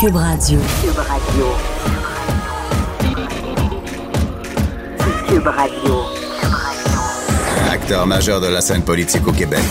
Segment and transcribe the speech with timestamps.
[0.00, 0.60] Cube Radio.
[0.80, 1.46] Cube Radio.
[5.26, 6.02] Cube Radio.
[7.68, 9.64] Acteur majeur de la scène politique au Québec.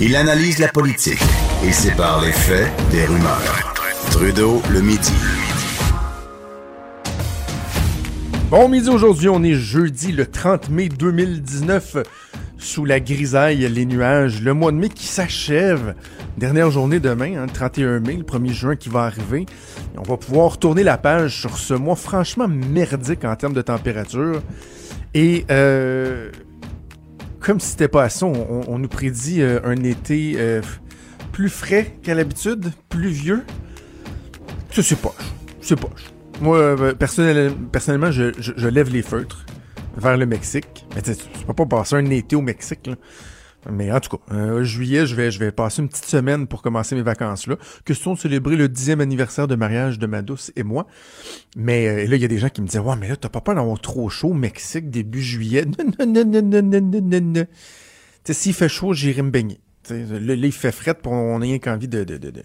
[0.00, 1.20] Il analyse la politique
[1.64, 3.74] et sépare les faits des rumeurs.
[4.10, 5.12] Trudeau le midi.
[8.50, 11.98] Bon midi aujourd'hui, on est jeudi le 30 mai 2019
[12.64, 15.94] sous la grisaille, les nuages, le mois de mai qui s'achève.
[16.38, 19.44] Dernière journée demain, hein, le 31 mai, le 1er juin qui va arriver.
[19.98, 24.42] On va pouvoir tourner la page sur ce mois franchement merdique en termes de température.
[25.12, 26.30] Et euh,
[27.38, 30.62] comme si c'était pas assez, on, on nous prédit euh, un été euh,
[31.32, 33.44] plus frais qu'à l'habitude, pluvieux.
[34.70, 36.04] Ça, c'est poche.
[36.40, 39.44] Moi, personnel- personnellement, je lève les feutres
[39.96, 40.86] vers le Mexique.
[40.94, 42.94] Mais tu tu peux pas passer un été au Mexique, là.
[43.70, 46.60] Mais en tout cas, euh, juillet, je vais, je vais passer une petite semaine pour
[46.60, 47.56] commencer mes vacances là.
[47.84, 50.86] Question de célébrer le dixième anniversaire de mariage de ma douce et moi.
[51.56, 53.30] Mais euh, là, il y a des gens qui me disaient Ouais, mais là, t'as
[53.30, 55.64] pas peur d'avoir trop chaud au Mexique début juillet?
[55.64, 57.46] Non, non, non, non, non, non, non.
[58.24, 59.60] Tu s'il fait chaud, j'irai me baigner.
[59.82, 62.30] Tu sais, là, là, il fait fret pour on n'a rien qu'envie de, de, de,
[62.30, 62.42] de,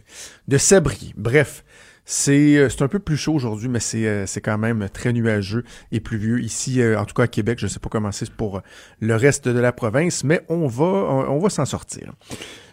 [0.48, 1.14] de s'abrier.
[1.16, 1.64] Bref,
[2.12, 5.64] c'est euh, c'est un peu plus chaud aujourd'hui, mais c'est euh, quand même très nuageux
[5.92, 6.42] et pluvieux.
[6.42, 8.64] Ici, euh, en tout cas à Québec, je sais pas comment c'est pour
[9.00, 12.14] le reste de la province, mais on va, on, va s'en sortir.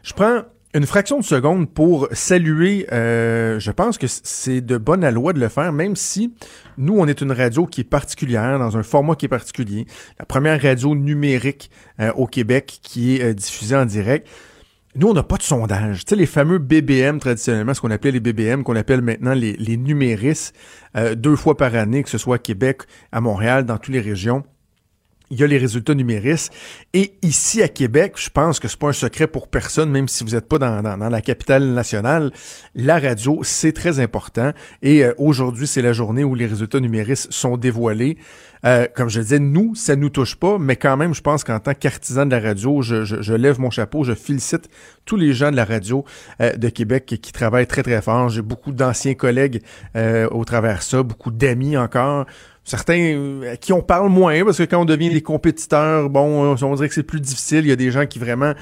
[0.03, 5.34] Je prends une fraction de seconde pour saluer, je pense que c'est de bonne loi
[5.34, 6.34] de le faire, même si
[6.79, 9.87] nous, on est une radio qui est particulière, dans un format qui est particulier.
[10.19, 11.70] La première radio numérique
[12.14, 14.29] au Québec qui est diffusée en direct.
[14.98, 16.06] Nous, on n'a pas de sondage.
[16.06, 19.52] Tu sais, les fameux BBM, traditionnellement, ce qu'on appelait les BBM, qu'on appelle maintenant les,
[19.55, 20.52] les numéris,
[20.97, 24.00] euh, deux fois par année, que ce soit à Québec, à Montréal, dans toutes les
[24.00, 24.42] régions.
[25.30, 26.50] Il y a les résultats numéris.
[26.94, 30.22] Et ici, à Québec, je pense que c'est pas un secret pour personne, même si
[30.22, 32.30] vous n'êtes pas dans, la capitale nationale.
[32.77, 34.52] La radio, c'est très important.
[34.83, 38.18] Et euh, aujourd'hui, c'est la journée où les résultats numéris sont dévoilés.
[38.64, 41.58] Euh, comme je disais, nous, ça nous touche pas, mais quand même, je pense qu'en
[41.58, 44.68] tant qu'artisan de la radio, je, lève mon chapeau, je félicite
[45.05, 46.05] tous les gens de la radio
[46.40, 48.28] euh, de Québec qui, travaillent très, très fort.
[48.28, 49.62] J'ai beaucoup d'anciens collègues
[49.96, 52.27] au travers ça, beaucoup d'amis encore.
[52.66, 56.56] Certains euh, à qui on parle moins, parce que quand on devient des compétiteurs, bon,
[56.60, 57.60] on dirait que c'est plus difficile.
[57.60, 58.54] Il y a des gens qui vraiment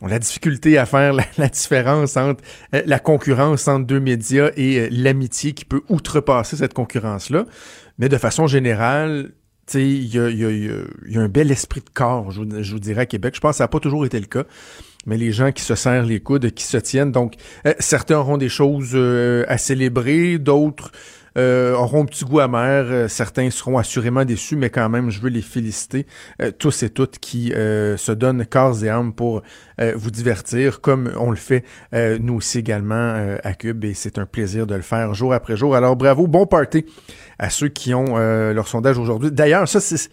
[0.00, 2.42] ont la difficulté à faire la, différence entre
[2.74, 7.44] euh, la concurrence entre deux médias et euh, l'amitié qui peut outrepasser cette concurrence-là.
[7.98, 9.32] Mais de façon générale,
[9.66, 13.02] tu sais, il y y y a- un bel esprit de corps, je vous, dirais,
[13.02, 13.34] à Québec.
[13.34, 14.44] Je pense que ça n'a pas toujours été le cas.
[15.04, 17.12] Mais les gens qui se serrent les coudes, qui se tiennent.
[17.12, 17.34] Donc,
[17.78, 18.94] certains auront des choses
[19.48, 20.92] à célébrer, d'autres
[21.36, 22.86] euh, auront un petit goût amer.
[22.90, 26.06] euh, certains seront assurément déçus, mais quand même, je veux les féliciter,
[26.42, 29.42] euh, tous et toutes qui euh, se donnent corps et âme pour
[29.80, 31.64] euh, vous divertir, comme on le fait
[32.20, 35.74] nous aussi également à Cube, et c'est un plaisir de le faire jour après jour.
[35.74, 36.84] Alors, bravo, bon party
[37.38, 39.30] à ceux qui ont leur sondage aujourd'hui.
[39.30, 40.10] D'ailleurs, ça, c'est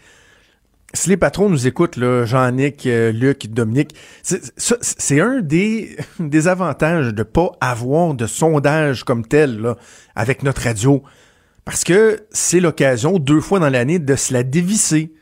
[0.94, 3.94] si les patrons nous écoutent, Jean-Nic, euh, Luc, Dominique,
[4.24, 9.78] c'est un des, des avantages de pas avoir de sondage comme tel là,
[10.16, 11.04] avec notre radio.
[11.66, 15.14] Parce que c'est l'occasion, deux fois dans l'année, de se la dévisser.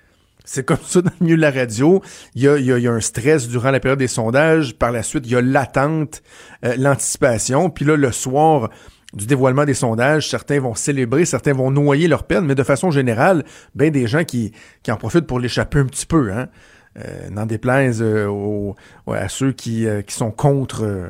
[0.48, 2.04] C'est comme ça dans le milieu de la radio.
[2.36, 4.76] Il y a, il y a- y a un stress durant la période des sondages.
[4.76, 6.22] Par la suite, il y a l'attente,
[6.64, 7.72] euh, l'anticipation.
[7.72, 8.70] Puis là, le soir
[9.16, 12.92] du dévoilement des sondages, certains vont célébrer, certains vont noyer leur peine, mais de façon
[12.92, 13.44] générale,
[13.74, 14.52] ben des gens qui,
[14.84, 16.48] qui en profitent pour l'échapper un petit peu, hein.
[16.98, 18.76] Euh, N'en déplaise euh, aux-
[19.06, 21.08] ouais, à ceux qui, euh, qui sont contre euh,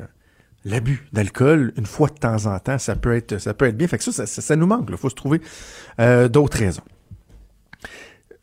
[0.66, 3.88] l'abus d'alcool, une fois de temps en temps, ça peut être, ça peut être bien.
[3.88, 4.88] Fait que ça, ça, ça- nous manque.
[4.90, 5.42] Il faut se trouver
[6.00, 6.82] euh, d'autres raisons.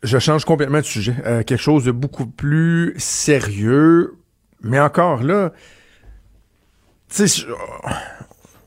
[0.03, 1.15] Je change complètement de sujet.
[1.45, 4.15] Quelque chose de beaucoup plus sérieux.
[4.61, 5.51] Mais encore là,
[7.09, 7.45] tu sais,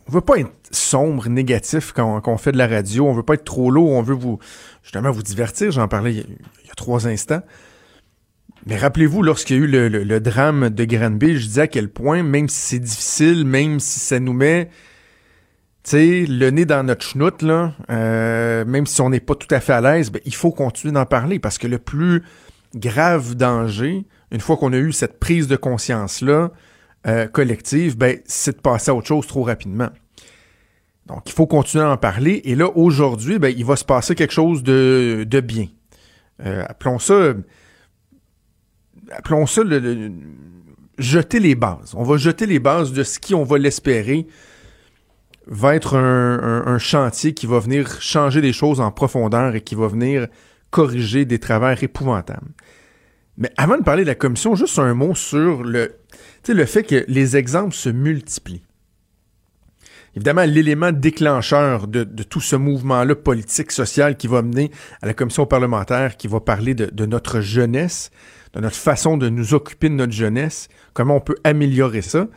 [0.09, 3.07] on veut pas être sombre, négatif quand, on fait de la radio.
[3.07, 3.91] On veut pas être trop lourd.
[3.91, 4.39] On veut vous,
[4.83, 5.71] justement, vous divertir.
[5.71, 7.43] J'en parlais il y, a, trois instants.
[8.67, 12.23] Mais rappelez-vous, lorsqu'il y a eu le, drame de Granby, je disais à quel point,
[12.23, 14.71] même si c'est difficile, même si ça nous met,
[15.93, 17.45] le nez dans notre chenoute,
[17.91, 20.93] euh, même si on n'est pas tout à fait à l'aise, ben, il faut continuer
[20.93, 22.25] d'en parler parce que le plus
[22.75, 26.51] grave danger, une fois qu'on a eu cette prise de conscience-là,
[27.07, 29.91] euh, collective, ben, c'est de passer à autre chose trop rapidement.
[31.07, 32.43] Donc, il faut continuer à en parler.
[32.45, 35.69] Et là, aujourd'hui, ben, il va se passer quelque chose de, bien.
[36.45, 37.35] Euh, appelons ça,
[39.11, 39.63] appelons ça
[40.99, 41.95] jeter les bases.
[41.97, 44.27] On va jeter les bases de ce qui, on va l'espérer,
[45.47, 49.87] va être un, chantier qui va venir changer des choses en profondeur et qui va
[49.87, 50.27] venir
[50.71, 52.51] corriger des travers épouvantables.
[53.39, 55.95] Mais avant de parler de la commission, juste un mot sur le,
[56.49, 58.66] le fait que les exemples se multiplient.
[60.17, 64.71] Évidemment l'élément déclencheur de, tout ce mouvement-là politique, social qui va mener
[65.03, 68.11] à la commission parlementaire qui va parler de, notre jeunesse,
[68.55, 72.29] de notre façon de nous occuper de notre jeunesse, comment on peut améliorer ça.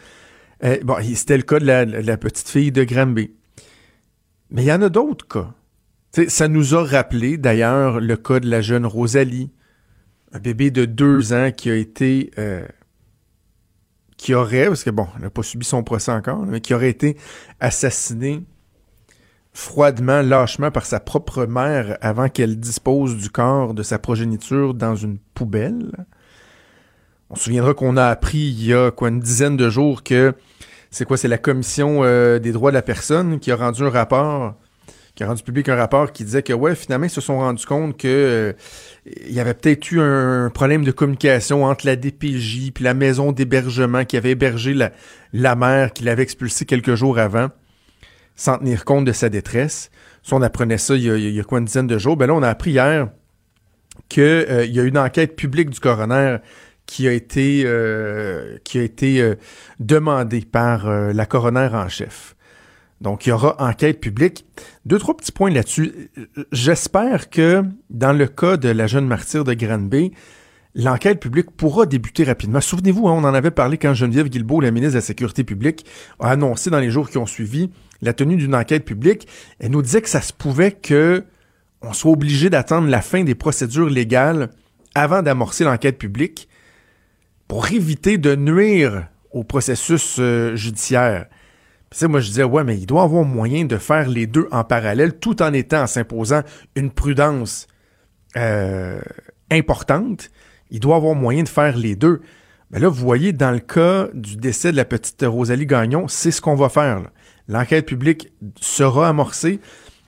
[0.65, 3.31] Euh, bon, c'était le cas de la, petite fille de Granby.
[4.51, 5.53] Mais il y en a d'autres cas.
[6.27, 9.51] ça nous a rappelé d'ailleurs le cas de la jeune Rosalie,
[10.33, 12.65] un bébé de deux ans qui a été euh,
[14.19, 16.89] qui aurait, parce que bon, elle n'a pas subi son procès encore, mais qui aurait
[16.89, 17.15] été
[17.61, 18.43] assassiné
[19.53, 24.95] froidement, lâchement par sa propre mère avant qu'elle dispose du corps de sa progéniture dans
[24.95, 26.05] une poubelle.
[27.29, 30.33] On se souviendra qu'on a appris il y a quoi une dizaine de jours que
[30.91, 33.89] c'est quoi, c'est la commission euh, des droits de la personne qui a rendu un
[33.89, 34.55] rapport
[35.19, 37.65] qui a rendu public un rapport qui disait que, ouais, finalement, ils se sont rendus
[37.65, 38.53] compte que euh,
[39.27, 43.33] il y avait peut-être eu un problème de communication entre la DPJ puis la maison
[43.33, 44.93] d'hébergement qui avait hébergé la,
[45.33, 47.49] la mère qui l'avait expulsée quelques jours avant,
[48.37, 49.91] sans tenir compte de sa détresse.
[50.23, 52.41] Si on apprenait ça il y a, quoi, une dizaine de jours, ben là, on
[52.41, 53.09] a appris hier
[54.07, 56.37] qu'il euh, y a une enquête publique du coroner
[56.85, 59.33] qui a été, euh, qui a été
[59.81, 62.37] demandée par la coroner en chef.
[63.01, 64.45] Donc, il y aura enquête publique.
[64.85, 66.11] Deux, trois petits points là-dessus.
[66.51, 70.11] J'espère que dans le cas de la jeune martyre de Granby,
[70.75, 72.61] l'enquête publique pourra débuter rapidement.
[72.61, 75.85] Souvenez-vous, hein, on en avait parlé quand Geneviève Guilbeault, la ministre de la Sécurité publique,
[76.19, 77.69] a annoncé dans les jours qui ont suivi
[78.01, 79.27] la tenue d'une enquête publique.
[79.59, 81.23] Elle nous disait que ça se pouvait que
[81.81, 84.49] on soit obligé d'attendre la fin des procédures légales
[84.95, 86.49] avant d'amorcer l'enquête publique
[87.47, 91.27] pour éviter de nuire au processus euh, judiciaire.
[91.89, 94.63] Puis, moi, je disais, ouais, mais il doit avoir moyen de faire les deux en
[94.63, 96.41] parallèle tout en étant, en s'imposant
[96.75, 97.67] une prudence
[98.37, 99.01] euh,
[99.49, 100.29] importante.
[100.69, 102.21] Il doit avoir moyen de faire les deux.
[102.71, 106.31] Mais là, vous voyez, dans le cas du décès de la petite Rosalie Gagnon, c'est
[106.31, 107.01] ce qu'on va faire.
[107.47, 108.31] L'enquête publique
[108.61, 109.59] sera amorcée.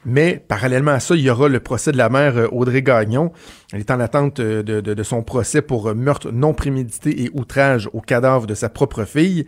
[0.04, 3.32] Mais parallèlement à ça, il y aura le procès de la mère euh, Audrey Gagnon.
[3.72, 7.88] Elle est en attente euh, de, son procès pour euh, meurtre non prémédité et outrage
[7.94, 9.46] au cadavre de sa propre fille.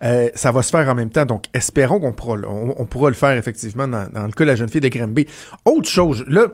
[0.00, 4.26] ça va se faire en même temps, donc espérons qu'on pourra, le faire effectivement dans,
[4.26, 5.26] le cas de la jeune fille de Granby.
[5.64, 6.48] Autre chose, là,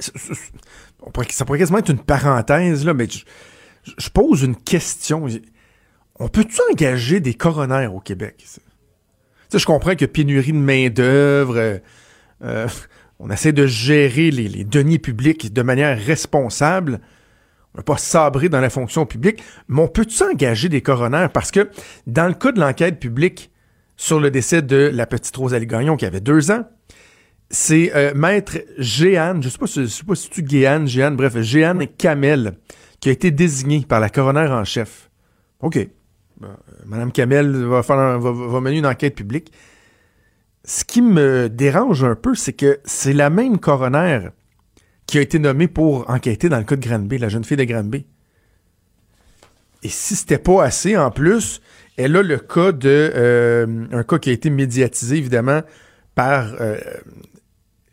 [0.00, 5.26] ça pourrait quasiment être une parenthèse, là, mais je, pose une question.
[6.18, 8.44] On peut-tu engager des coronaires au Québec?
[8.46, 11.80] sais, je comprends que pénurie de main-d'œuvre
[12.44, 12.68] euh,
[13.18, 17.00] on essaie de gérer les, deniers publics de manière responsable.
[17.72, 21.30] On ne va pas sabrer dans la fonction publique, mais on peut engager des coronaires?
[21.30, 21.70] Parce que
[22.06, 23.50] dans le cas de l'enquête publique
[23.96, 26.64] sur le décès de la petite Rosalie Gagnon qui avait deux ans,
[27.50, 31.16] c'est euh, maître Jeanne, je ne sais pas si, sais pas si tu Géane, Jeanne,
[31.16, 32.54] bref, Jeanne Kamel,
[33.00, 35.10] qui a été désignée par la coroner en chef.
[35.60, 35.76] OK.
[35.76, 36.46] Euh,
[36.86, 39.52] Madame Kamel va, faire va mener une enquête publique
[40.64, 44.28] ce qui me dérange un peu, c'est que c'est la même coroner
[45.06, 47.64] qui a été nommée pour enquêter dans le cas de Granby, la jeune fille de
[47.64, 48.06] Granby.
[49.82, 51.60] Et si c'était pas assez, en plus,
[51.96, 55.60] elle a le cas de euh, un cas qui a été médiatisé évidemment
[56.14, 56.78] par euh,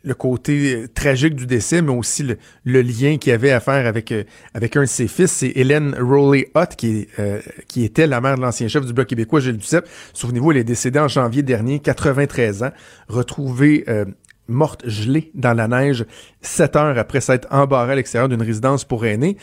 [0.04, 2.24] le côté tragique du décès, mais aussi
[2.64, 5.30] le, lien qu'il avait à faire avec, euh, avec un de ses fils.
[5.30, 9.06] C'est Hélène Rowley Hutt, qui, euh, qui était la mère de l'ancien chef du Bloc
[9.06, 9.88] québécois, Gilles Duceppe.
[10.12, 12.72] Souvenez-vous, elle est décédée en janvier dernier, 93 ans,
[13.08, 14.04] retrouvée euh,
[14.48, 16.04] morte gelée dans la neige,
[16.40, 19.36] sept heures après s'être embarrée à l'extérieur d'une résidence pour aînés.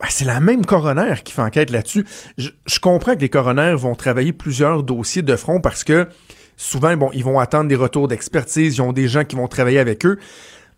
[0.00, 2.06] Ben, c'est la même coroner qui fait enquête là-dessus.
[2.38, 6.06] Je, je comprends que les coronaires vont travailler plusieurs dossiers de front parce que
[6.60, 9.78] Souvent, bon, ils vont attendre des retours d'expertise, ils ont des gens qui vont travailler
[9.78, 10.18] avec eux.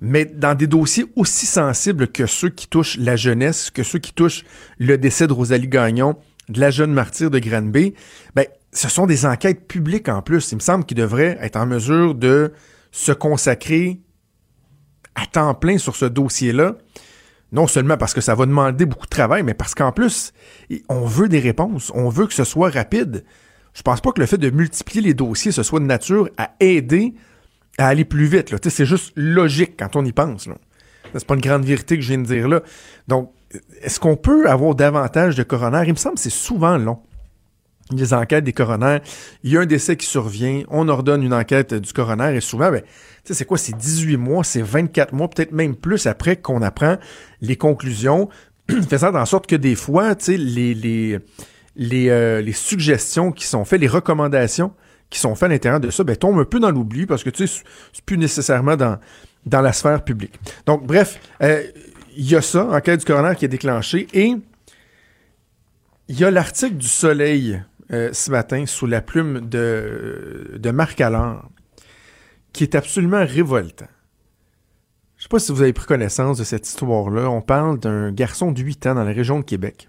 [0.02, 4.12] Mais dans des dossiers aussi sensibles que ceux qui touchent la jeunesse, que ceux qui
[4.12, 4.44] touchent
[4.78, 6.16] le décès de Rosalie Gagnon,
[6.50, 7.94] de la jeune martyre de Granby,
[8.34, 8.44] ben,
[8.74, 10.52] ce sont des enquêtes publiques en plus.
[10.52, 12.52] Il me semble qu'ils devraient être en mesure de
[12.92, 14.00] se consacrer
[15.14, 16.76] à temps plein sur ce dossier-là.
[17.52, 20.34] Non seulement parce que ça va demander beaucoup de travail, mais parce qu'en plus,
[20.90, 21.90] on veut des réponses.
[21.94, 23.24] On veut que ce soit rapide
[23.74, 26.52] je pense pas que le fait de multiplier les dossiers, ce soit de nature à
[26.60, 27.14] aider
[27.78, 28.54] à aller plus vite.
[28.68, 30.48] C'est juste logique quand on y pense.
[31.14, 32.60] C'est pas une grande vérité que je viens de dire là.
[33.08, 33.32] Donc,
[33.82, 35.84] est-ce qu'on peut avoir davantage de coronaires?
[35.84, 37.00] Il me semble que c'est souvent long.
[37.92, 39.00] Les enquêtes des coronaires,
[39.42, 42.70] il y a un décès qui survient, on ordonne une enquête du coroner et souvent,
[42.70, 42.82] ben,
[43.24, 43.58] c'est quoi?
[43.58, 46.98] C'est 18 mois, c'est 24 mois, peut-être même plus après qu'on apprend
[47.40, 48.28] les conclusions,
[48.88, 51.18] faisant en sorte que des fois, les, les,
[51.78, 54.72] euh, les, suggestions qui sont faites, les recommandations
[55.08, 57.30] qui sont faites à l'intérieur de ça, ben, tombent un peu dans l'oubli parce que
[57.30, 57.62] tu sais,
[57.92, 58.98] c'est plus nécessairement dans,
[59.46, 60.38] la sphère publique.
[60.66, 61.62] Donc, bref, euh,
[62.16, 64.34] il y a ça, enquête du coroner qui est déclenché, et
[66.08, 67.62] il y a l'article du Soleil
[67.92, 71.48] euh, ce matin sous la plume de, de Marc Allard,
[72.52, 73.88] qui est absolument révoltant.
[75.16, 77.28] Je sais pas si vous avez pris connaissance de cette histoire-là.
[77.28, 79.88] On parle d'un garçon de 8 ans dans la région de Québec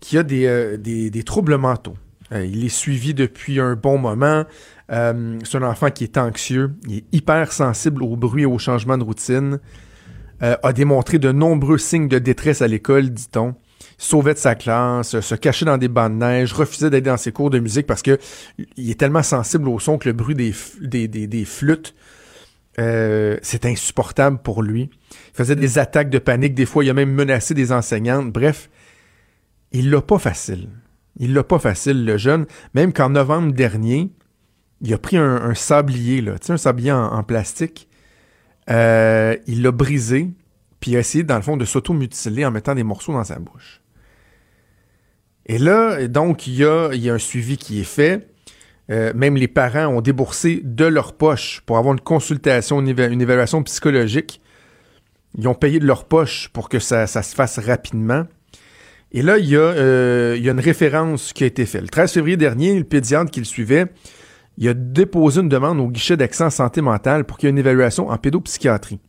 [0.00, 1.96] qui a des, euh, des, troubles mentaux.
[2.32, 4.44] Euh, il est suivi depuis un bon moment.
[4.90, 8.58] Euh, c'est un enfant qui est anxieux, il est hyper sensible au bruit et au
[8.58, 9.60] changement de routine.
[10.40, 13.54] a démontré de nombreux signes de détresse à l'école, dit-on.
[13.98, 17.32] Sauvait de sa classe, se cachait dans des bancs de neige, refusait d'être dans ses
[17.32, 18.18] cours de musique parce que
[18.78, 21.94] il est tellement sensible au son que le bruit des flûtes,
[22.78, 24.88] c'est insupportable pour lui.
[25.12, 28.32] Il faisait des attaques de panique, des fois il a même menacé des enseignantes.
[28.32, 28.70] Bref,
[29.72, 30.68] il l'a pas facile.
[31.16, 32.46] Il l'a pas facile, le jeune.
[32.74, 34.10] Même qu'en novembre dernier,
[34.80, 37.88] il a pris un, sablier, là, un sablier en, plastique.
[38.70, 40.30] Euh, il l'a brisé,
[40.80, 43.38] puis il a essayé, dans le fond, de s'auto-mutiler en mettant des morceaux dans sa
[43.38, 43.80] bouche.
[45.46, 48.28] Et là, donc, il y a, un suivi qui est fait.
[48.90, 53.62] Euh, même les parents ont déboursé de leur poche pour avoir une consultation, une, évaluation
[53.62, 54.40] psychologique.
[55.36, 58.26] Ils ont payé de leur poche pour que ça se fasse rapidement.
[59.12, 61.82] Et là, il y, a, euh, il y a une référence qui a été faite.
[61.82, 63.86] Le 13 février dernier, le pédiatre qui le suivait,
[64.56, 67.58] il a déposé une demande au guichet d'accès santé mentale pour qu'il y ait une
[67.58, 69.00] évaluation en pédopsychiatrie.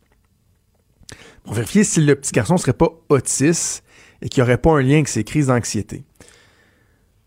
[1.44, 3.84] Pour vérifier si le petit garçon ne serait pas autiste
[4.22, 6.04] et qu'il n'y aurait pas un lien avec ses crises d'anxiété.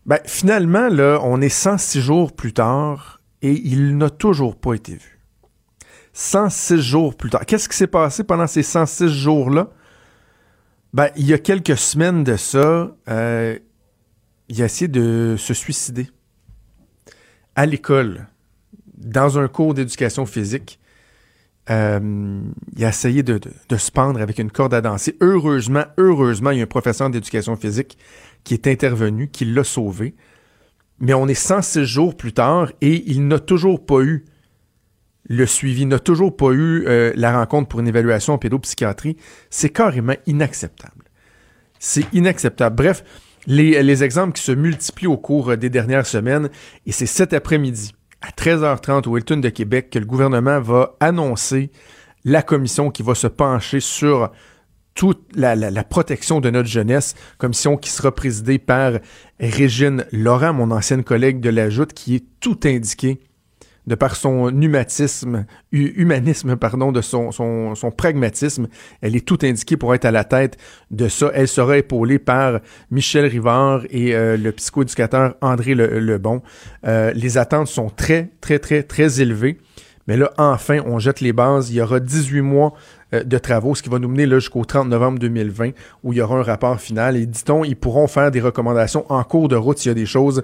[0.04, 4.92] Ben, finalement, là, on est 106 jours plus tard et il n'a toujours pas été
[4.92, 5.20] vu.
[6.12, 7.44] 106 jours plus tard.
[7.44, 9.70] Qu'est-ce qui s'est passé pendant ces 106 jours-là?
[10.92, 13.58] Ben, il y a quelques semaines de ça, euh,
[14.48, 16.08] il a essayé de se suicider
[17.54, 18.28] à l'école,
[18.96, 20.78] dans un cours d'éducation physique.
[21.68, 22.40] Euh,
[22.76, 23.40] il a essayé de,
[23.76, 25.16] se pendre avec une corde à danser.
[25.20, 27.98] Heureusement, heureusement, il y a un professeur d'éducation physique
[28.44, 30.14] qui est intervenu, qui l'a sauvé.
[31.00, 34.24] Mais on est 106 jours plus tard et il n'a toujours pas eu
[35.28, 39.16] le suivi, n'a toujours pas eu euh, la rencontre pour une évaluation en pédopsychiatrie,
[39.50, 41.04] c'est carrément inacceptable.
[41.78, 42.76] C'est inacceptable.
[42.76, 43.04] Bref,
[43.46, 46.48] les, les, exemples qui se multiplient au cours des dernières semaines,
[46.86, 51.70] et c'est cet après-midi, à 13h30 au Hilton de Québec, que le gouvernement va annoncer
[52.24, 54.30] la commission qui va se pencher sur
[54.94, 58.94] toute la, la, la, protection de notre jeunesse, commission qui sera présidée par
[59.38, 63.20] Régine Laurent, mon ancienne collègue de la Joute, qui est tout indiquée
[63.86, 64.50] de par son
[65.72, 68.68] humanisme, pardon, de son, son, pragmatisme,
[69.00, 70.56] elle est tout indiquée pour être à la tête
[70.90, 71.30] de ça.
[71.34, 76.42] Elle sera épaulée par Michel Rivard et euh, le psychoéducateur André Lebon.
[76.86, 79.58] Euh, les attentes sont très, très, très, très élevées.
[80.08, 81.70] Mais là, enfin, on jette les bases.
[81.70, 82.74] Il y aura 18 mois
[83.12, 85.70] euh, de travaux, ce qui va nous mener jusqu'au 30 novembre 2020,
[86.04, 87.16] où il y aura un rapport final.
[87.16, 90.06] Et dit-on, ils pourront faire des recommandations en cours de route s'il y a des
[90.06, 90.42] choses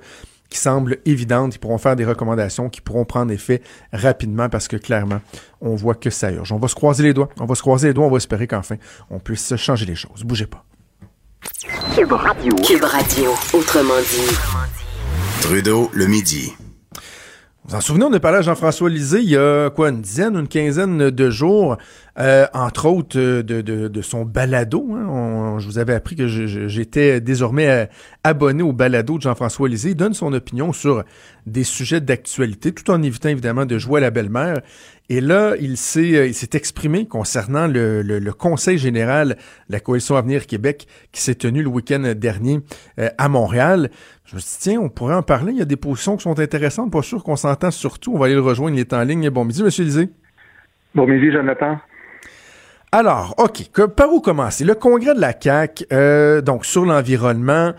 [0.53, 1.55] qui semblent évidentes.
[1.55, 5.21] Ils pourront faire des recommandations qui pourront prendre effet rapidement parce que clairement,
[5.63, 6.53] on voit que ça urge.
[6.53, 7.31] On va se croiser les doigts.
[7.41, 8.07] On va se croiser les doigts.
[8.07, 8.77] On va espérer qu'enfin,
[9.11, 10.25] on puisse changer les choses.
[10.25, 10.65] Bougez pas.
[11.95, 12.55] Cube Radio.
[12.57, 13.31] Cube Radio.
[13.55, 14.37] Autrement dit.
[15.41, 16.53] Trudeau, le midi.
[17.65, 20.35] Vous en souvenez, on a parlé à Jean-François Lisée il y a quoi, une dizaine,
[20.37, 21.77] une quinzaine de jours,
[22.19, 24.85] euh, entre autres euh, de, son balado.
[24.93, 25.61] Hein.
[25.61, 27.87] je vous avais appris que j'étais désormais euh,
[28.25, 29.91] abonné au balado de Jean-François Lisée.
[29.91, 31.05] Il donne son opinion sur
[31.47, 34.61] des sujets d'actualité, tout en évitant évidemment de jouer à la belle-mère.
[35.09, 39.37] Et là, il s'est, il s'est exprimé concernant le, le, Conseil général
[39.69, 42.61] de la Coalition Avenir Québec qui s'est tenu le week-end dernier
[43.19, 43.91] à Montréal.
[44.25, 45.53] Je me suis dit, tiens, on pourrait en parler.
[45.53, 46.91] Il y a des positions qui sont intéressantes.
[46.91, 48.15] Pas sûr qu'on s'entend surtout.
[48.15, 48.77] On va aller le rejoindre.
[48.77, 49.29] Il est en ligne.
[49.29, 50.09] Bon midi, Monsieur Lisée.
[50.95, 51.79] Bon midi, Jonathan.
[52.95, 53.87] Alors, OK.
[53.89, 54.65] par où commencer?
[54.65, 57.73] Le congrès de la CAQ, euh, donc sur l'environnement,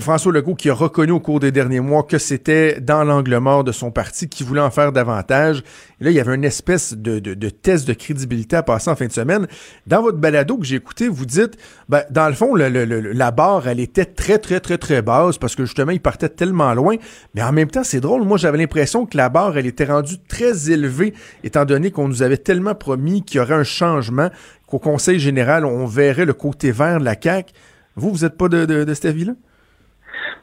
[0.00, 3.64] François Legault qui a reconnu au cours des derniers mois que c'était dans l'angle mort
[3.64, 5.62] de son parti, qui voulait en faire davantage.
[6.00, 9.06] Là, il y avait une espèce de, de, test de crédibilité à passer en fin
[9.06, 9.46] de semaine.
[9.86, 11.56] Dans votre balado que j'ai écouté, vous dites,
[11.88, 15.64] ben, dans le fond, la barre, elle était très, très, très, très basse parce que
[15.64, 16.96] justement, il partait tellement loin.
[17.34, 18.22] Mais en même temps, c'est drôle.
[18.22, 22.22] Moi, j'avais l'impression que la barre, elle était rendue très élevée, étant donné qu'on nous
[22.22, 24.28] avait tellement promis qu'il y aurait un changement,
[24.66, 27.52] qu'au Conseil général, on verrait le côté vert de la CAQ.
[27.96, 29.32] Vous, vous n'êtes pas de, de, de cet avis-là?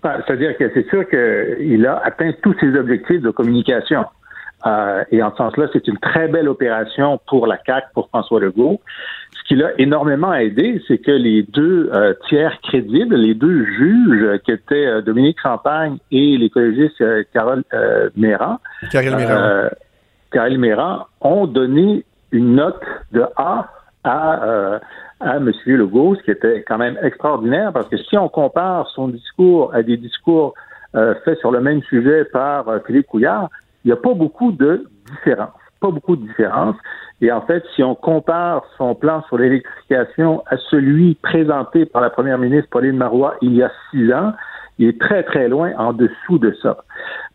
[0.04, 4.06] Ben, c'est-à-dire que c'est sûr qu'il a atteint tous ses objectifs de communication.
[4.66, 8.40] Euh, et en ce sens-là, c'est une très belle opération pour la CAC, pour François
[8.40, 8.82] Legault.
[9.32, 14.40] Ce qui l'a énormément aidé, c'est que les deux euh, tiers crédibles, les deux juges
[14.46, 17.64] qui étaient euh, Dominique Champagne et l'écologiste Carole
[18.16, 18.60] Méran.
[20.32, 22.82] Carole Méran, ont donné une note
[23.12, 23.70] de A
[24.04, 24.80] à,
[25.24, 25.51] à M.
[25.65, 29.84] Legault, ce qui était quand même extraordinaire, parce que si on compare son discours à
[29.84, 30.53] des discours
[31.25, 33.50] faits sur le même sujet par Philippe Couillard,
[33.84, 35.53] il n'y a pas beaucoup de différence.
[35.82, 36.75] Pas beaucoup de différence.
[37.22, 42.10] Et en fait, si on compare son plan sur l'électrification à celui présenté par la
[42.10, 44.34] première ministre Pauline Marois il y a six ans,
[44.80, 46.84] il est très, très loin en dessous de ça.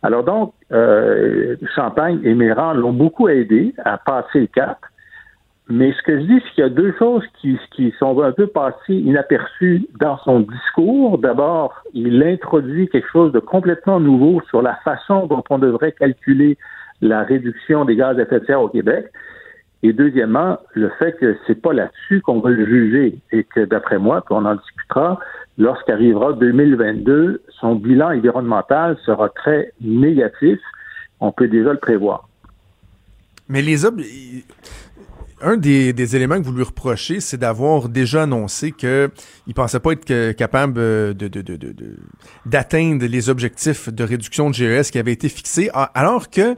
[0.02, 4.78] Alors donc, euh, Champagne et Méran l'ont beaucoup aidé à passer le cap.
[5.71, 7.59] Mais ce que je dis, c'est qu'il y a deux choses qui,
[7.99, 11.19] sont un peu passées inaperçues dans son discours.
[11.19, 16.57] D'abord, il introduit quelque chose de complètement nouveau sur la façon dont on devrait calculer
[17.03, 19.07] la réduction des gaz à effet de serre au Québec.
[19.83, 23.99] Et deuxièmement, le fait que c'est pas là-dessus qu'on va le juger et que d'après
[23.99, 25.21] moi, qu'on en discutera,
[25.59, 30.59] lorsqu'arrivera 2022, son bilan environnemental sera très négatif.
[31.21, 32.27] On peut déjà le prévoir.
[33.49, 34.01] Mais les hommes,
[35.40, 39.11] un des, éléments que vous lui reprochez, c'est d'avoir déjà annoncé qu'il
[39.47, 41.30] ne pensait pas être capable de,
[42.47, 46.57] d'atteindre les objectifs de réduction de GES qui avaient été fixés, alors que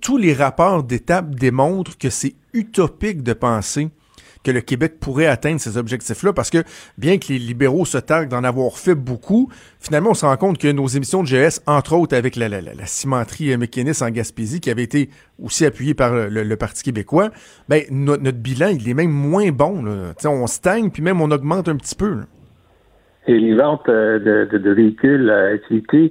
[0.00, 3.88] tous les rapports d'étape démontrent que c'est utopique de penser
[4.44, 6.58] que le Québec pourrait atteindre ces objectifs-là, parce que
[6.98, 10.58] bien que les libéraux se targuent d'en avoir fait beaucoup, finalement, on se rend compte
[10.58, 14.60] que nos émissions de GS, entre autres avec la, la, la, cimenterie mécaniste en Gaspésie,
[14.60, 15.10] qui avait été
[15.42, 17.30] aussi appuyée par le, Parti québécois,
[17.68, 19.82] ben, notre bilan, il est même moins bon.
[19.82, 20.12] Là.
[20.24, 22.18] On stagne, puis même on augmente un petit peu.
[23.26, 26.10] Et les ventes euh, de, véhicules à utilité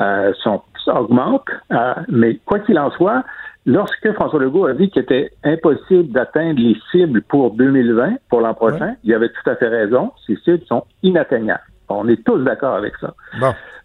[0.00, 3.24] euh, sont, augmentent, euh, mais quoi qu'il en soit,
[3.64, 8.54] Lorsque François Legault a dit qu'il était impossible d'atteindre les cibles pour 2020, pour l'an
[8.54, 10.10] prochain, il avait tout à fait raison.
[10.26, 11.62] Ces cibles sont inatteignables.
[11.88, 13.14] On est tous d'accord avec ça.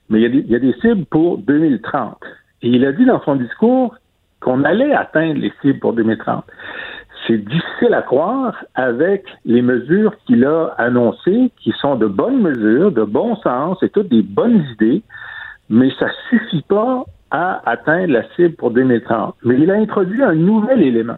[0.09, 2.17] Mais il y, a des, cibles pour 2030.
[2.63, 3.95] Et il a dit dans son discours
[4.39, 6.43] qu'on allait atteindre les cibles pour 2030.
[7.27, 12.91] C'est difficile à croire avec les mesures qu'il a annoncées, qui sont de bonnes mesures,
[12.91, 15.03] de bon sens et toutes des bonnes idées,
[15.69, 19.35] mais ça suffit pas à atteindre la cible pour 2030.
[19.43, 21.17] Mais il a introduit un nouvel élément.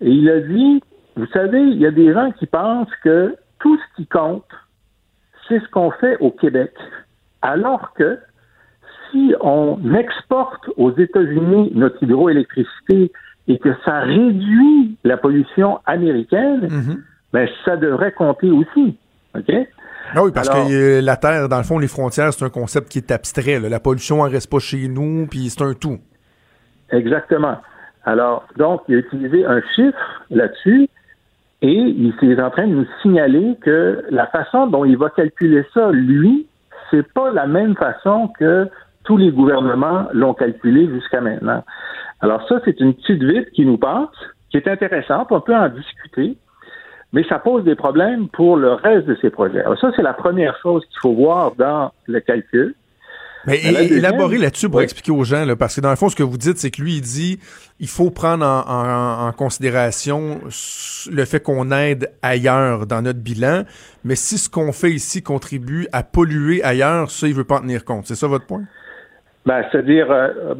[0.00, 0.82] Et il a dit,
[1.16, 4.44] vous savez, il y a des gens qui pensent que tout ce qui compte,
[5.48, 6.72] c'est ce qu'on fait au Québec.
[7.42, 8.18] Alors que
[9.10, 13.12] si on exporte aux États-Unis notre hydroélectricité
[13.48, 16.98] et que ça réduit la pollution américaine, mm-hmm.
[17.32, 18.96] ben, ça devrait compter aussi.
[19.36, 19.52] OK?
[20.14, 22.98] Ah oui, parce que la Terre, dans le fond, les frontières, c'est un concept qui
[22.98, 23.60] est abstrait.
[23.60, 25.98] La pollution, elle reste pas chez nous, puis c'est un tout.
[26.90, 27.56] Exactement.
[28.04, 30.88] Alors, donc, il a utilisé un chiffre là-dessus
[31.62, 35.64] et il est en train de nous signaler que la façon dont il va calculer
[35.72, 36.46] ça, lui,
[36.90, 38.68] c'est pas la même façon que
[39.04, 41.64] tous les gouvernements l'ont calculé jusqu'à maintenant.
[42.20, 44.08] Alors ça, c'est une petite vite qui nous passe,
[44.50, 46.36] qui est intéressante, on peut en discuter
[47.12, 49.60] mais ça pose des problèmes pour le reste de ces projets.
[49.60, 52.74] Alors ça, c'est la première chose qu'il faut voir dans le calcul.
[53.46, 53.58] Mais
[53.90, 56.38] élaborer là-dessus pour expliquer aux gens, là, parce que dans le fond, ce que vous
[56.38, 57.40] dites, c'est que lui, il dit
[57.80, 60.40] il faut prendre en, considération
[61.10, 63.62] le fait qu'on aide ailleurs dans notre bilan,
[64.04, 67.62] mais si ce qu'on fait ici contribue à polluer ailleurs, ça, il veut pas en
[67.62, 68.06] tenir compte.
[68.06, 68.62] C'est ça votre point?
[69.44, 70.54] Ben, c'est-à-dire, euh,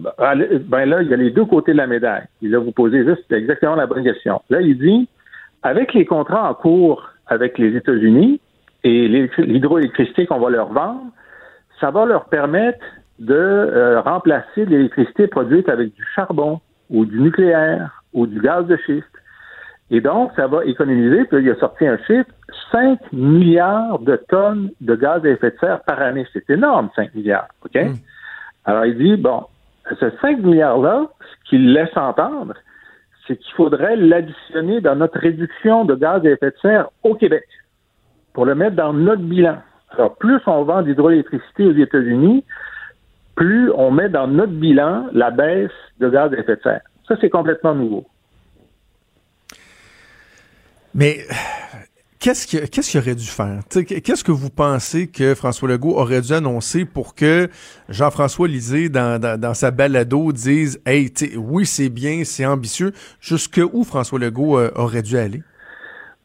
[0.67, 2.25] ben là, il y a les deux côtés de la médaille.
[2.43, 4.43] Et là, vous posez juste exactement la bonne question.
[4.51, 5.09] Là, il dit,
[5.63, 8.41] avec les contrats en cours avec les États-Unis
[8.85, 11.07] et l'hydroélectricité qu'on va leur vendre,
[11.81, 12.85] ça va leur permettre
[13.19, 18.77] de euh, remplacer l'électricité produite avec du charbon ou du nucléaire ou du gaz de
[18.79, 19.07] schiste.
[19.91, 22.31] Et donc, ça va économiser, puis il a sorti un chiffre,
[22.73, 26.27] 5 milliards de tonnes de gaz à effet de serre par année.
[26.33, 27.75] C'est énorme, 5 milliards, OK?
[27.75, 27.95] Hmm.
[28.65, 29.45] Alors, il dit, bon,
[30.01, 32.55] ce 5 milliards-là, ce qu'il laisse entendre,
[33.27, 37.45] c'est qu'il faudrait l'additionner dans notre réduction de gaz à effet de serre au Québec
[38.33, 39.59] pour le mettre dans notre bilan.
[39.91, 42.45] Alors, plus on vend d'hydroélectricité aux États-Unis,
[43.35, 46.81] plus on met dans notre bilan la baisse de gaz à effet de serre.
[47.07, 48.07] Ça, c'est complètement nouveau.
[50.95, 51.19] Mais
[52.23, 53.59] Qu'est-ce qu'il aurait dû faire?
[53.69, 57.49] Qu'est-ce que vous pensez que François Legault aurait dû annoncer pour que
[57.89, 62.93] Jean-François Lisée, dans, dans, sa balado, dise Hey, oui, c'est bien, c'est ambitieux.
[63.21, 65.43] Jusque où François Legault euh, aurait dû aller?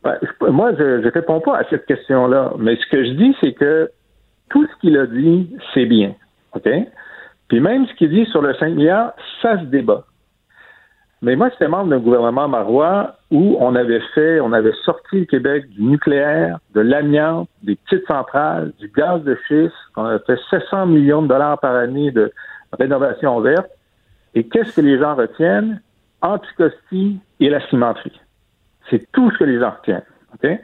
[0.03, 0.13] Ben,
[0.51, 2.53] moi, je ne réponds pas à cette question-là.
[2.59, 3.89] Mais ce que je dis, c'est que
[4.51, 6.13] tout ce qu'il a dit, c'est bien.
[6.53, 6.69] OK?
[7.47, 10.05] Puis même ce qu'il dit sur le 5 milliards, ça se débat.
[11.27, 15.25] Mais moi, j'étais membre d'un gouvernement marois où on avait fait, on avait sorti le
[15.25, 19.75] Québec du nucléaire, de l'amiante, des petites centrales, du gaz de schiste.
[19.97, 22.31] On a fait 700 millions de dollars par année de
[22.71, 23.69] rénovation verte.
[24.35, 25.81] Et qu'est-ce que les gens retiennent?
[26.21, 28.21] Anticosti et la cimenterie.
[28.89, 30.61] C'est tout ce que les gens retiennent.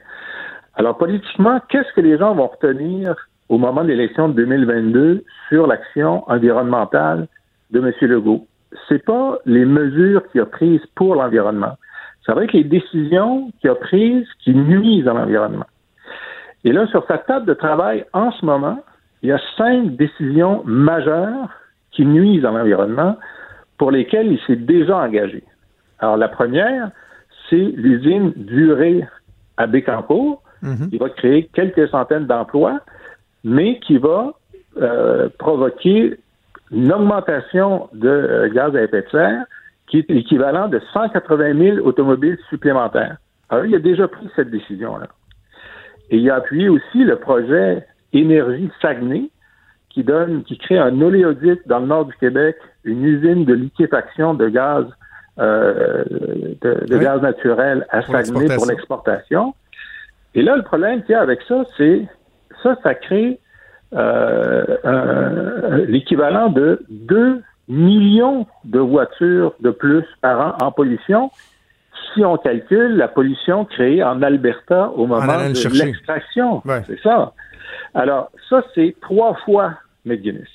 [0.75, 3.17] Alors, politiquement, qu'est-ce que les gens vont retenir
[3.49, 7.27] au moment de l'élection de 2022 sur l'action environnementale
[7.71, 7.91] de M.
[7.99, 8.47] Legault?
[8.87, 11.77] C'est pas les mesures qu'il a prises pour l'environnement.
[12.25, 15.65] Ça va être les décisions qu'il a prises qui nuisent à l'environnement.
[16.63, 18.83] Et là, sur sa table de travail, en ce moment,
[19.21, 21.49] il y a cinq décisions majeures
[21.91, 23.17] qui nuisent à l'environnement
[23.77, 25.43] pour lesquelles il s'est déjà engagé.
[25.99, 26.91] Alors, la première,
[27.49, 29.05] c'est l'usine Durée
[29.57, 30.89] à Bécancourt, mhm.
[30.89, 32.79] qui va créer quelques centaines d'emplois,
[33.43, 34.33] mais qui va
[34.77, 36.17] euh, provoquer
[36.71, 39.45] une augmentation de euh, gaz à effet de serre
[39.87, 43.17] qui est l'équivalent de 180 000 automobiles supplémentaires.
[43.49, 45.07] Alors, il a déjà pris cette décision-là.
[46.09, 49.29] Et il a appuyé aussi le projet Énergie Saguenay,
[49.89, 54.33] qui donne, qui crée un oléoduc dans le nord du Québec, une usine de liquéfaction
[54.33, 54.85] de gaz,
[55.39, 56.03] euh,
[56.61, 59.53] de, gaz naturel à Saguenay pour l'exportation.
[60.33, 62.07] Et là, le problème qu'il y a avec ça, c'est
[62.63, 63.39] ça, ça crée
[63.95, 71.31] euh, l'équivalent de 2 millions de voitures de plus par an en pollution
[72.13, 76.61] si on calcule la pollution créée en Alberta au moment de l'extraction.
[76.85, 77.33] C'est ça.
[77.93, 79.73] Alors, ça, c'est trois fois
[80.05, 80.47] McGuinness.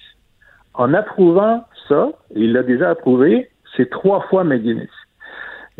[0.74, 4.90] En approuvant ça, il l'a déjà approuvé, c'est trois fois McGuinness.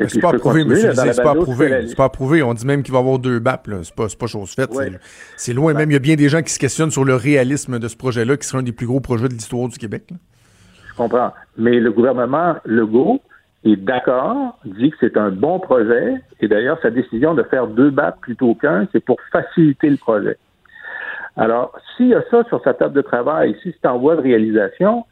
[0.07, 1.87] C'est pas approuvé, monsieur c'est pas approuvé.
[1.89, 2.43] C'est pas approuvé.
[2.43, 4.71] On dit même qu'il va y avoir deux BAP, C'est pas, pas chose faite.
[5.37, 5.75] C'est loin.
[5.75, 7.97] Même, il y a bien des gens qui se questionnent sur le réalisme de ce
[7.97, 10.05] projet-là, qui sera un des plus gros projets de l'histoire du Québec.
[10.91, 11.33] Je comprends.
[11.57, 13.21] Mais le gouvernement Legault
[13.65, 16.15] est d'accord, dit que c'est un bon projet.
[16.41, 20.37] Et d'ailleurs, sa décision de faire deux BAP plutôt qu'un, c'est pour faciliter le projet.
[21.37, 24.23] Alors, s'il y a ça sur sa table de travail, si c'est en voie de
[24.23, 25.05] réalisation,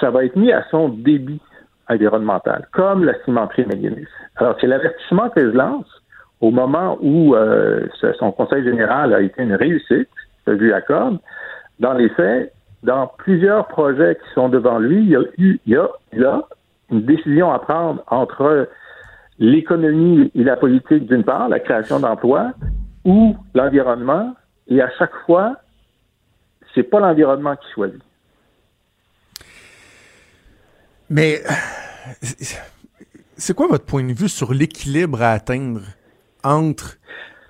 [0.00, 1.40] ça va être mis à son débit
[1.88, 4.08] environnemental, comme la cimenterie McGuinness.
[4.36, 5.86] Alors, c'est l'avertissement que je lance
[6.40, 7.86] au moment où euh,
[8.18, 10.08] son conseil général a été une réussite,
[10.46, 11.18] vu à corde.
[11.80, 15.72] Dans les faits, dans plusieurs projets qui sont devant lui, il y a eu, il
[15.72, 16.42] y a,
[16.90, 18.68] une décision à prendre entre
[19.38, 22.52] l'économie et la politique d'une part, la création d'emplois,
[23.04, 24.34] ou l'environnement,
[24.68, 25.56] et à chaque fois,
[26.74, 28.02] c'est pas l'environnement qui choisit.
[31.10, 31.40] Mais
[33.36, 35.82] c'est quoi votre point de vue sur l'équilibre à atteindre
[36.42, 36.98] entre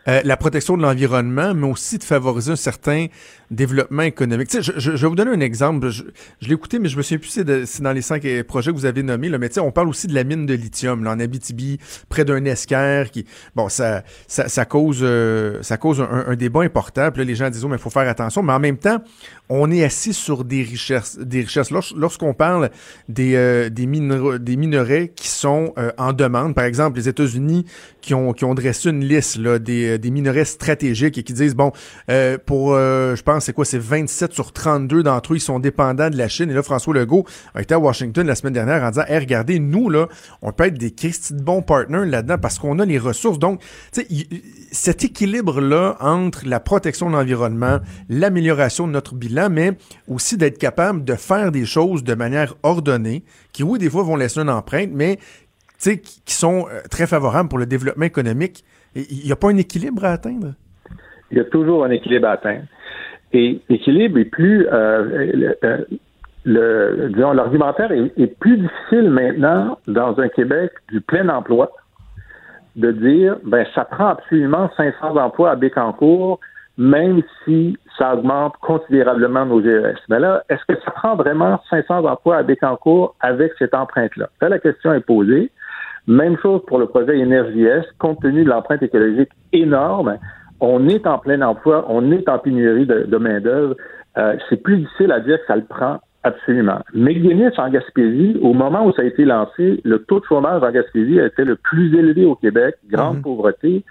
[0.09, 3.07] euh, la protection de l'environnement, mais aussi de favoriser un certain
[3.51, 4.49] développement économique.
[4.49, 5.89] Tu sais, je, je, vais vous donner un exemple.
[5.89, 6.05] Je,
[6.41, 7.31] je l'ai écouté, mais je me souviens plus
[7.67, 9.29] si dans les cinq euh, projets que vous avez nommés.
[9.29, 9.39] Là.
[9.39, 11.79] Mais tu sais, on parle aussi de la mine de lithium là, en Abitibi,
[12.09, 13.11] près d'un esquerre.
[13.11, 17.11] Qui, bon, ça, ça, ça cause, euh, ça cause un, un, débat important.
[17.11, 18.43] Puis là, les gens disent, oh, mais il faut faire attention.
[18.43, 19.03] Mais en même temps,
[19.49, 21.19] on est assis sur des richesses.
[21.19, 21.71] Des richesses.
[21.71, 22.71] Lorsqu'on parle
[23.09, 27.67] des, euh, des, minerais qui sont en demande, par exemple, les États-Unis
[28.01, 31.55] qui ont, qui ont dressé une liste là, des, des minerais stratégiques et qui disent,
[31.55, 31.73] bon,
[32.47, 36.17] pour, je pense, c'est quoi, c'est 27 sur 32 d'entre eux, ils sont dépendants de
[36.17, 36.51] la Chine.
[36.51, 39.59] Et là, François Legault a été à Washington la semaine dernière en disant, hey, regardez,
[39.59, 40.09] nous, là,
[40.43, 43.39] on peut être des Christy bons partners là-dedans parce qu'on a les ressources.
[43.39, 44.07] Donc, sais,
[44.73, 49.73] cet équilibre-là entre la protection de l'environnement, l'amélioration de notre bilan, mais
[50.09, 54.17] aussi d'être capable de faire des choses de manière ordonnée, qui, oui, des fois vont
[54.17, 55.19] laisser une empreinte, mais
[55.79, 58.65] qui sont euh, très favorables pour le développement économique.
[58.95, 60.55] Il n'y a pas un équilibre à atteindre?
[61.31, 62.65] Il y a toujours un équilibre à atteindre.
[63.33, 65.85] Et l'équilibre est plus, euh,
[66.45, 71.71] le, disons, l'argumentaire est, plus difficile maintenant dans un Québec du plein emploi
[72.77, 76.41] de dire, ben, ça prend absolument 500 emplois à Bécancourt,
[76.79, 79.99] même si ça augmente considérablement nos GES.
[80.09, 84.29] Mais là, est-ce que ça prend vraiment 500 emplois à Bécancourt avec cette empreinte-là?
[84.43, 85.51] Là, la question est posée.
[86.07, 90.19] Même chose pour le projet Energies, compte tenu de l'empreinte écologique énorme
[90.61, 93.77] on est en plein emploi, on est en pénurie de, main-d'œuvre.
[94.17, 96.81] Euh, c'est plus difficile à dire que ça le prend absolument.
[96.95, 100.71] McGuinness en Gaspésie, au moment où ça a été lancé, le taux de chômage en
[100.71, 103.23] Gaspésie était le plus élevé au Québec, grande mhm.
[103.23, 103.85] pauvreté.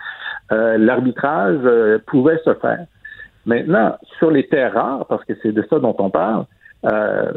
[0.51, 2.85] Euh, l'arbitrage euh, pouvait se faire.
[3.45, 6.45] Maintenant, sur les terres rares, parce que c'est de ça dont on parle,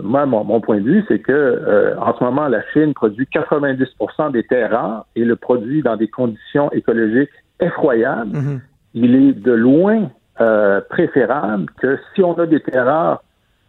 [0.03, 4.43] moi, mon, point de vue, c'est que en ce moment, la Chine produit 90% des
[4.43, 8.37] terres rares et le produit dans des conditions écologiques effroyables.
[8.37, 8.61] Mhm
[8.95, 13.19] il est de loin euh, préférable que si on a des terres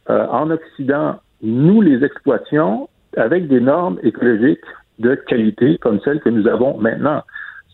[0.10, 4.60] euh, en Occident, nous les exploitions avec des normes écologiques
[5.00, 7.24] de qualité comme celles que nous avons maintenant.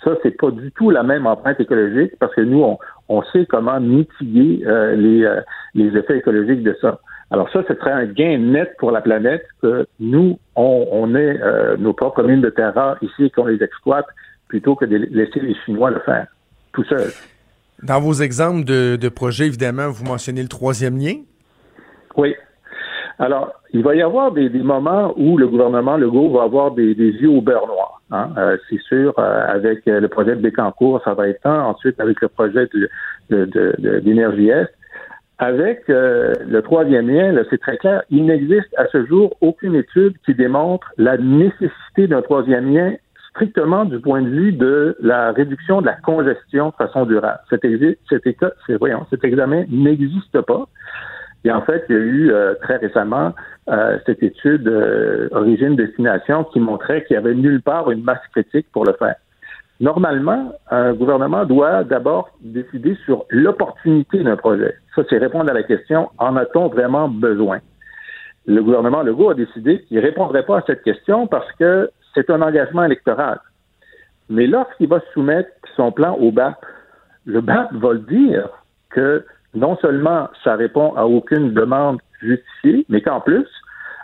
[0.04, 2.64] Ça, c'est pas du tout la même empreinte écologique parce que nous,
[3.10, 5.28] on, sait comment mitiguer euh, les,
[5.74, 7.00] les effets écologiques de ça.
[7.32, 11.40] Alors ça, ce serait un gain net pour la planète que nous, on, on ait
[11.80, 14.06] nos propres mines de terre ici et qu'on les exploite
[14.48, 16.28] plutôt que de laisser les Chinois le faire
[16.72, 17.12] tout seuls.
[17.84, 21.16] Dans vos exemples de, projets, évidemment, vous mentionnez le troisième lien.
[22.18, 22.36] Oui.
[23.20, 27.30] Alors, il va y avoir des, moments où le gouvernement Legault va avoir des, yeux
[27.30, 28.02] au beurre noir.
[28.12, 28.30] Hein.
[28.38, 31.62] Euh, c'est sûr, euh, avec le projet de Bécancourt, ça va être un.
[31.64, 32.68] Ensuite, avec le projet
[33.30, 34.70] d'énergie Est.
[35.38, 40.14] Avec euh, le troisième lien, c'est très clair, il n'existe à ce jour aucune étude
[40.26, 42.94] qui démontre la nécessité d'un troisième lien
[43.36, 47.40] strictement du point de vue de la réduction de la congestion de façon durable.
[47.50, 47.64] Cet,
[48.10, 50.66] cet examen n'existe pas.
[51.44, 53.34] Et en fait, il y a eu euh, très récemment
[53.70, 54.68] euh, cette étude
[55.32, 59.16] origine-destination qui montrait qu'il n'y avait nulle part une masse critique pour le faire.
[59.82, 64.74] Normalement, un gouvernement doit d'abord décider sur l'opportunité d'un projet.
[64.96, 67.60] Ça, c'est répondre à la question en a-t-on vraiment besoin?
[68.48, 72.30] Le gouvernement Legault a décidé qu'il ne répondrait pas à cette question parce que c'est
[72.32, 73.40] un engagement électoral.
[74.30, 76.56] Mais lorsqu'il va soumettre son plan au BAP,
[77.26, 78.50] le BAP va le dire
[78.90, 79.24] que
[79.54, 83.48] non seulement ça répond à aucune demande justifiée, mais qu'en plus,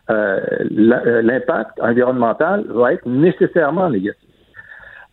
[0.09, 0.39] euh,
[0.71, 4.21] euh, l'impact environnemental va être nécessairement négatif.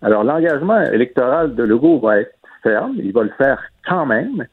[0.03, 4.47] Alors, l'engagement électoral de Legault va être ferme, il va le faire quand même,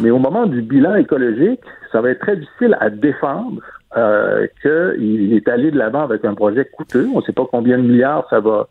[0.00, 1.60] mais au moment du bilan écologique,
[1.92, 3.60] ça va être très difficile à défendre
[3.96, 7.08] euh, qu'il est allé de l'avant avec un projet coûteux.
[7.14, 8.68] On ne sait pas combien de milliards ça va,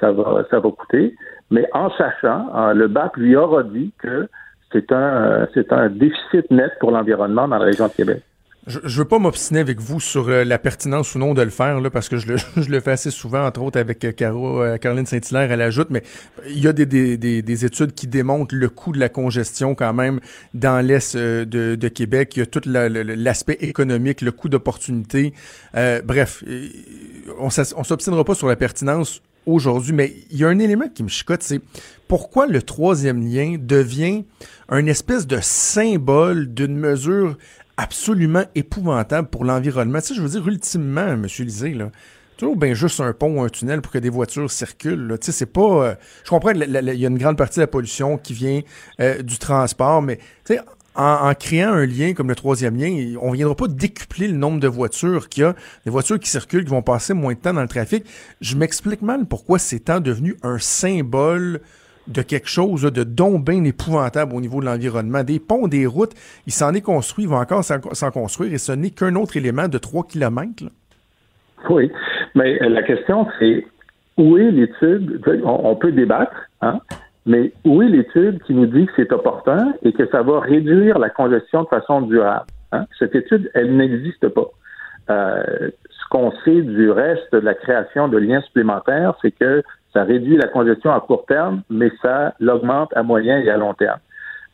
[0.00, 1.14] ça va, ça va coûter,
[1.50, 4.28] mais en sachant, euh, le BAP lui aura dit que
[4.72, 8.22] c'est un, c'est un déficit net pour l'environnement dans la région de Québec.
[8.66, 11.50] Je, je veux pas m'obstiner avec vous sur euh, la pertinence ou non de le
[11.50, 14.10] faire, là, parce que je le, je le fais assez souvent, entre autres avec euh,
[14.10, 16.02] Caro, euh, Caroline Saint-Hilaire, elle ajoute, mais
[16.48, 19.94] il y a des, des, des, études qui démontrent le coût de la congestion quand
[19.94, 20.18] même
[20.52, 22.36] dans l'Est de, de, Québec.
[22.36, 25.32] Il y a tout l'aspect économique, le coût d'opportunité.
[25.72, 26.42] bref,
[27.38, 31.04] on, on s'obstinera pas sur la pertinence aujourd'hui, mais il y a un élément qui
[31.04, 31.60] me chicote, c'est
[32.08, 34.24] pourquoi le troisième lien devient
[34.68, 37.36] un espèce de symbole d'une mesure
[37.76, 40.00] absolument épouvantable pour l'environnement.
[40.00, 41.26] Tu sais, je veux dire, ultimement, M.
[41.38, 41.90] Lisée, là,
[42.36, 45.16] toujours bien juste un pont ou un tunnel pour que des voitures circulent.
[45.20, 45.60] Tu sais, c'est pas...
[45.60, 48.62] Euh, je comprends qu'il y a une grande partie de la pollution qui vient
[49.00, 50.60] euh, du transport, mais tu sais,
[50.96, 54.60] en, créant un lien comme le troisième lien, on ne viendra pas décupler le nombre
[54.60, 57.52] de voitures qu'il y a, des voitures qui circulent, qui vont passer moins de temps
[57.52, 58.04] dans le trafic.
[58.40, 61.60] Je m'explique mal pourquoi c'est tant devenu un symbole
[62.08, 65.24] de quelque chose de donc bien épouvantable au niveau de l'environnement.
[65.24, 66.12] Des ponts, des routes,
[66.46, 69.68] il s'en est construit, il va encore s'en construire et ce n'est qu'un autre élément
[69.68, 70.64] de 3 km.
[71.70, 71.90] Oui,
[72.34, 73.64] mais euh, la question c'est
[74.16, 76.78] où est l'étude, on, peut débattre, hein,
[77.26, 80.98] mais où est l'étude qui nous dit que c'est opportun et que ça va réduire
[80.98, 82.46] la congestion de façon durable?
[82.72, 82.86] Hein?
[82.98, 84.48] Cette étude, elle n'existe pas.
[85.10, 89.62] Euh, ce qu'on sait du reste de la création de liens supplémentaires, c'est que
[89.96, 93.72] ça réduit la congestion à court terme, mais ça l'augmente à moyen et à long
[93.72, 93.98] terme.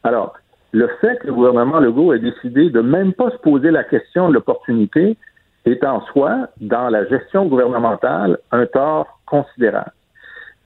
[0.05, 0.35] Alors,
[0.71, 4.29] le fait que le gouvernement Legault ait décidé de même pas se poser la question
[4.29, 5.17] de l'opportunité
[5.65, 9.93] est en soi, dans la gestion gouvernementale, un tort considérable.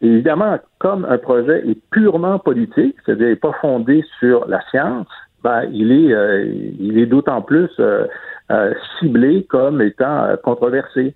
[0.03, 5.09] évidemment, comme un projet est purement politique, c'est-à-dire pas fondé sur la science,
[5.43, 6.45] ben, il est, euh,
[6.79, 8.07] il est d'autant plus euh,
[8.51, 11.15] euh, ciblé comme étant controversé.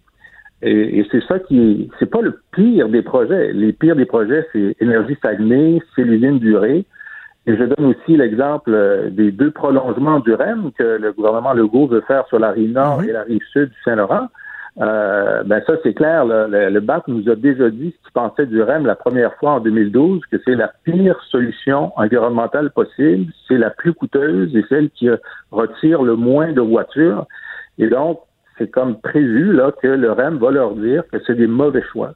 [0.63, 3.53] Et, c'est ça qui est, c'est pas le pire des projets.
[3.53, 6.85] Les pires des projets, c'est énergie stagnée, c'est l'usine durée.
[7.47, 11.87] Et je donne aussi l'exemple euh, des deux prolongements du REM que le gouvernement Legault
[11.87, 14.29] veut faire sur la rive nord et la rive sud du Saint-Laurent.
[14.81, 16.25] Euh, ben ça, c'est clair.
[16.25, 19.53] le, le, BAC nous a déjà dit ce qu'il pensait du REM la première fois
[19.53, 24.91] en 2012, que c'est la pire solution environnementale possible, c'est la plus coûteuse et celle
[24.91, 25.09] qui
[25.51, 27.27] retire le moins de voitures.
[27.79, 28.21] Et donc,
[28.61, 32.13] c'est comme prévu là, que le REM va leur dire que c'est des mauvais choix.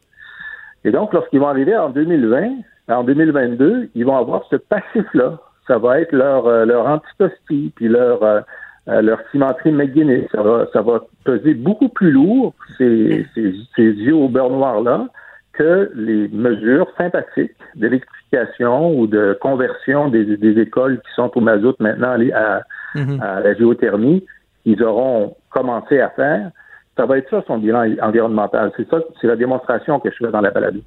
[0.85, 2.51] Et donc, lorsqu'ils vont arriver en 2020,
[2.89, 5.39] en 2022, ils vont avoir ce passif-là.
[5.67, 7.01] Ça va être leur, euh, leur
[7.49, 8.41] puis leur, euh,
[8.89, 10.29] euh, leur cimenterie McGuinness.
[10.31, 15.09] Ça va, ça va peser beaucoup plus lourd, ces, ces, ces yeux au beurre noir-là,
[15.55, 21.77] que les mesures sympathiques d'électrification ou de conversion des, des, écoles qui sont au mazout
[21.79, 22.63] maintenant à,
[22.95, 23.21] mm-hmm.
[23.23, 24.25] à la géothermie
[24.65, 26.51] ils auront commencé à faire,
[26.97, 28.73] ça va être ça son bilan environnemental.
[28.77, 30.81] C'est ça, c'est la démonstration que je fais dans la balade.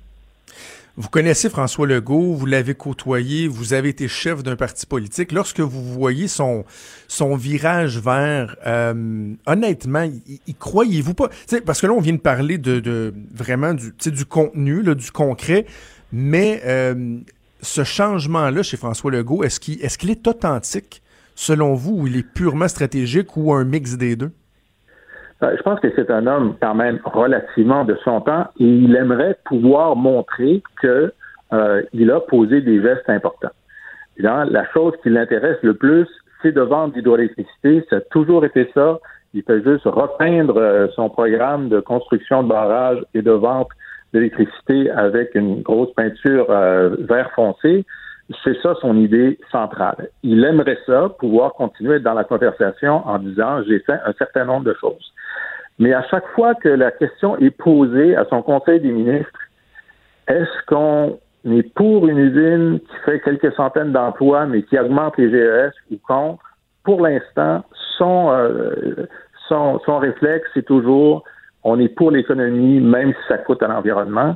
[0.99, 5.31] Vous connaissez François Legault, vous l'avez côtoyé, vous avez été chef d'un parti politique.
[5.31, 6.65] Lorsque vous voyez son
[7.07, 10.05] son virage vers, euh, honnêtement,
[10.47, 11.29] y, croyez-vous pas?
[11.67, 15.11] Parce que là, on vient de parler de, de vraiment du du contenu, là, du
[15.11, 15.67] concret,
[16.11, 17.19] mais euh,
[17.61, 21.03] ce changement-là chez François Legault, est-ce qu'il est-ce qu'il est authentique
[21.35, 24.31] selon vous, ou il est purement stratégique ou un mix des deux?
[25.43, 28.95] Euh, je pense que c'est un homme quand même relativement de son temps et il
[28.95, 31.13] aimerait pouvoir montrer que
[31.53, 33.51] euh, a posé des gestes importants.
[34.17, 36.07] la chose qui l'intéresse le plus,
[36.41, 37.85] c'est de vendre l'hydroélectricité.
[37.89, 38.99] Ça a toujours été ça.
[39.33, 43.69] Il fait juste repeindre euh, son programme de construction de barrages et de vente
[44.13, 47.85] d'électricité avec une grosse peinture euh, vert foncé.
[48.43, 50.09] C'est ça son idée centrale.
[50.23, 54.65] Il aimerait ça, pouvoir continuer dans la conversation en disant j'ai fait un certain nombre
[54.65, 55.13] de choses.
[55.79, 59.39] Mais à chaque fois que la question est posée à son conseil des ministres,
[60.27, 65.29] est-ce qu'on est pour une usine qui fait quelques centaines d'emplois mais qui augmente les
[65.29, 66.43] GES ou contre?
[66.83, 67.63] Pour l'instant,
[67.97, 69.07] son, euh,
[69.47, 71.23] son, son réflexe, c'est toujours
[71.63, 74.35] on est pour l'économie, même si ça coûte à l'environnement.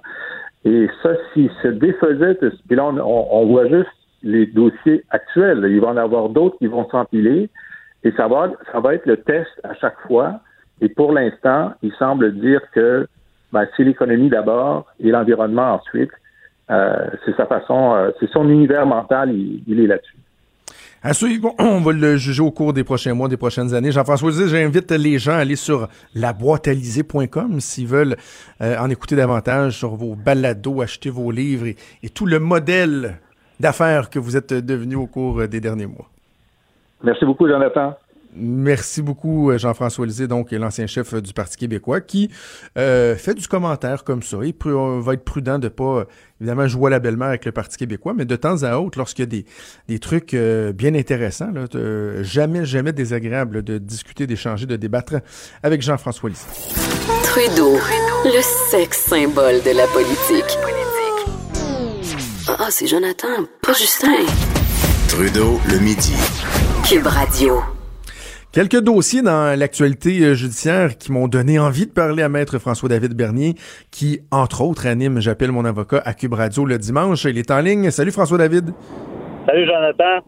[0.66, 3.90] Et ça, si se défaisait, puis là, on, voit juste
[4.22, 5.66] les dossiers actuels.
[5.70, 7.50] Il va en avoir d'autres qui vont s'empiler.
[8.04, 10.42] Et ça va, ça va être le test à chaque fois.
[10.82, 13.08] Et pour l'instant, il semble dire que
[13.54, 16.12] ben, c'est l'économie d'abord et l'environnement ensuite.
[16.70, 20.16] Euh, c'est sa façon, euh, c'est son univers mental, il est là-dessus.
[21.04, 21.14] À
[21.60, 23.92] on va le juger au cours des prochains mois, des prochaines années.
[23.92, 28.16] Jean-François j'invite les gens à aller sur laboîtealisée.com s'ils veulent
[28.62, 31.66] euh, en écouter davantage sur vos balados, acheter vos livres
[32.04, 33.18] et, tout le modèle
[33.60, 36.08] d'affaires que vous êtes devenu au cours des derniers mois.
[37.04, 37.96] Merci beaucoup, Jonathan.
[38.34, 42.30] Merci beaucoup, Jean-François Lisée, donc l'ancien chef du Parti québécois, qui
[42.78, 44.38] euh, fait du commentaire comme ça.
[44.44, 46.06] Il va être prudent de pas
[46.40, 49.24] évidemment, je vois la belle-mère avec le Parti québécois, mais de temps à autre, lorsqu'il
[49.24, 49.46] y a des,
[49.88, 51.66] des trucs euh, bien intéressants, là,
[52.24, 55.16] jamais, jamais désagréable de discuter, d'échanger, de débattre
[55.62, 56.48] avec Jean-François Lisée.
[57.24, 57.78] Trudeau,
[58.26, 60.58] le sexe symbole de la politique.
[62.48, 64.26] Ah, c'est Jonathan, pas Justin.
[65.08, 66.14] Trudeau, le midi.
[66.84, 67.62] Cube Radio.
[68.54, 73.14] Quelques dossiers dans l'actualité euh, judiciaire qui m'ont donné envie de parler à maître François-David
[73.14, 73.56] Bernier,
[73.92, 77.24] qui, entre autres, anime J'appelle mon avocat à Cube Radio le dimanche.
[77.24, 77.92] Il est en ligne.
[77.92, 78.74] Salut François-David.
[79.48, 80.20] Salut Jonathan.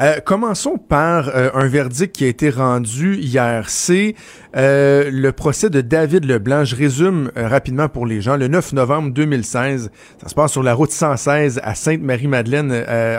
[0.00, 3.68] Euh, commençons par euh, un verdict qui a été rendu hier.
[3.68, 4.14] C'est
[4.56, 6.64] euh, le procès de David Leblanc.
[6.64, 8.36] Je résume rapidement pour les gens.
[8.36, 9.90] Le 9 novembre 2016,
[10.22, 12.72] ça se passe sur la route 116 à Sainte-Marie-Madeleine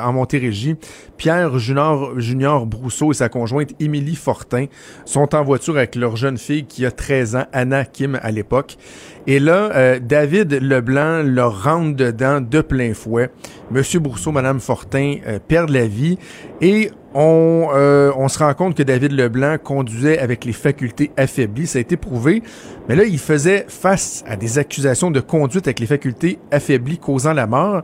[0.03, 0.75] en Montérégie.
[1.17, 4.65] Pierre Junior, Junior Brousseau et sa conjointe Émilie Fortin
[5.05, 8.77] sont en voiture avec leur jeune fille qui a 13 ans, Anna Kim à l'époque.
[9.27, 13.29] Et là, David Leblanc leur rentre dedans de plein fouet.
[13.69, 16.17] Monsieur Brousseau, Madame Fortin perdent la vie
[16.59, 21.67] et on, euh, on se rend compte que David Leblanc conduisait avec les facultés affaiblies.
[21.67, 22.41] Ça a été prouvé.
[22.87, 27.33] Mais là, il faisait face à des accusations de conduite avec les facultés affaiblies causant
[27.33, 27.83] la mort.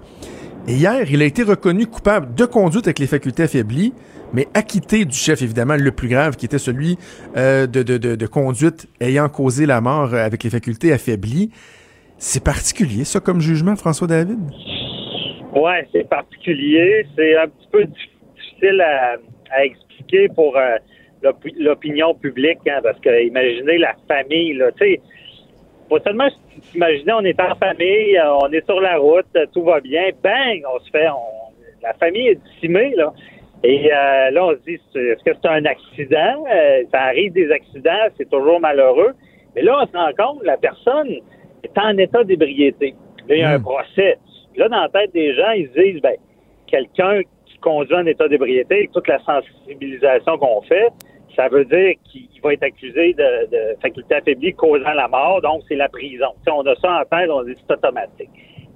[0.68, 3.94] Et hier, il a été reconnu coupable de conduite avec les facultés affaiblies,
[4.34, 6.98] mais acquitté du chef, évidemment, le plus grave, qui était celui
[7.36, 11.52] euh, de, de, conduite ayant causé la mort avec les facultés affaiblies.
[12.18, 14.40] C'est particulier, ça, comme jugement, François David?
[15.56, 17.06] Ouais, c'est particulier.
[17.16, 19.18] C'est un petit peu difficile à,
[19.64, 20.76] expliquer pour euh,
[21.58, 25.02] l'opinion publique, hein, parce que imaginez la famille, tu sais,
[25.90, 26.28] faut seulement
[26.64, 30.64] s'imaginer, on est en famille, euh, on est sur la route, tout va bien, bang,
[30.74, 31.08] on se fait,
[31.82, 33.14] la famille est décimée, là.
[33.64, 36.44] Et euh, là, on se dit, est-ce que c'est un accident?
[36.92, 39.14] ça arrive des accidents, c'est toujours malheureux.
[39.56, 41.10] Mais là, on se rend compte, la personne
[41.64, 42.94] est en état d'ébriété.
[43.28, 43.64] Là, il y a un hmm.
[43.64, 44.18] procès.
[44.56, 46.16] Là, dans la tête des gens, ils se disent, ben,
[46.68, 47.22] quelqu'un
[47.62, 50.90] conduit en état d'ébriété, toute la sensibilisation qu'on fait,
[51.36, 55.64] ça veut dire qu'il va être accusé de, de faculté affaiblie causant la mort, donc
[55.68, 56.28] c'est la prison.
[56.48, 58.30] on a ça en tête, on dit c'est automatique.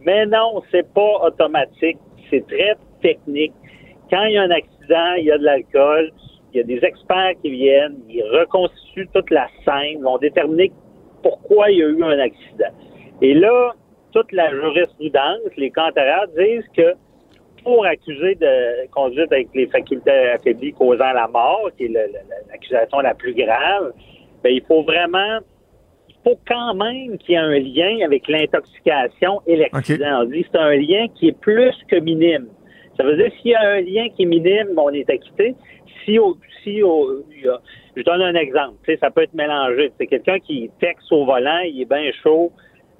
[0.06, 1.98] Mais non, c'est pas automatique,
[2.30, 3.54] c'est très technique.
[4.12, 6.12] Quand il y a un accident, il y a de l'alcool,
[6.54, 10.72] il y a des experts qui viennent, ils reconstituent toute la scène, vont déterminer
[11.24, 12.74] pourquoi il y a eu un accident.
[13.22, 13.74] Et là,
[14.12, 16.94] toute la jurisprudence, les cantaraires disent que
[17.64, 21.94] pour accuser de conduite avec les facultés affaiblies causant la mort, qui est
[22.50, 23.94] l'accusation la, plus grave,
[24.44, 25.40] ben, il faut vraiment,
[26.10, 30.24] il faut quand même qu'il y ait un lien avec l'intoxication et l'accident.
[30.24, 32.48] On dit c'est un lien qui est plus que minime.
[33.02, 35.56] Ça veut dire s'il y a un lien qui est minime, on est acquitté.
[36.06, 36.20] Si,
[36.64, 39.92] si je donne un exemple, ça peut être mélangé.
[39.98, 42.52] C'est quelqu'un qui texte au volant, il est bien chaud,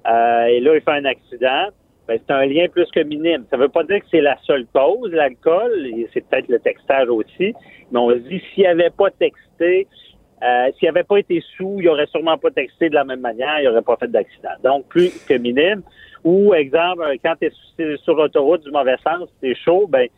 [0.08, 1.68] euh, et là il fait un accident
[2.08, 3.44] ben, c'est un lien plus que minime.
[3.48, 7.08] Ça ne veut pas dire que c'est la seule cause, l'alcool, c'est peut-être le textage
[7.08, 7.54] aussi,
[7.92, 9.86] mais on se dit, s'il avait pas texté,
[10.42, 13.60] euh, s'il avait pas été sous, il aurait sûrement pas texté de la même manière,
[13.60, 14.50] il aurait pas fait d'accident.
[14.64, 15.82] Donc, plus que minime.
[16.24, 20.08] Ou, exemple, quand tu es sur l'autoroute du mauvais sens, c'est chaud, ben,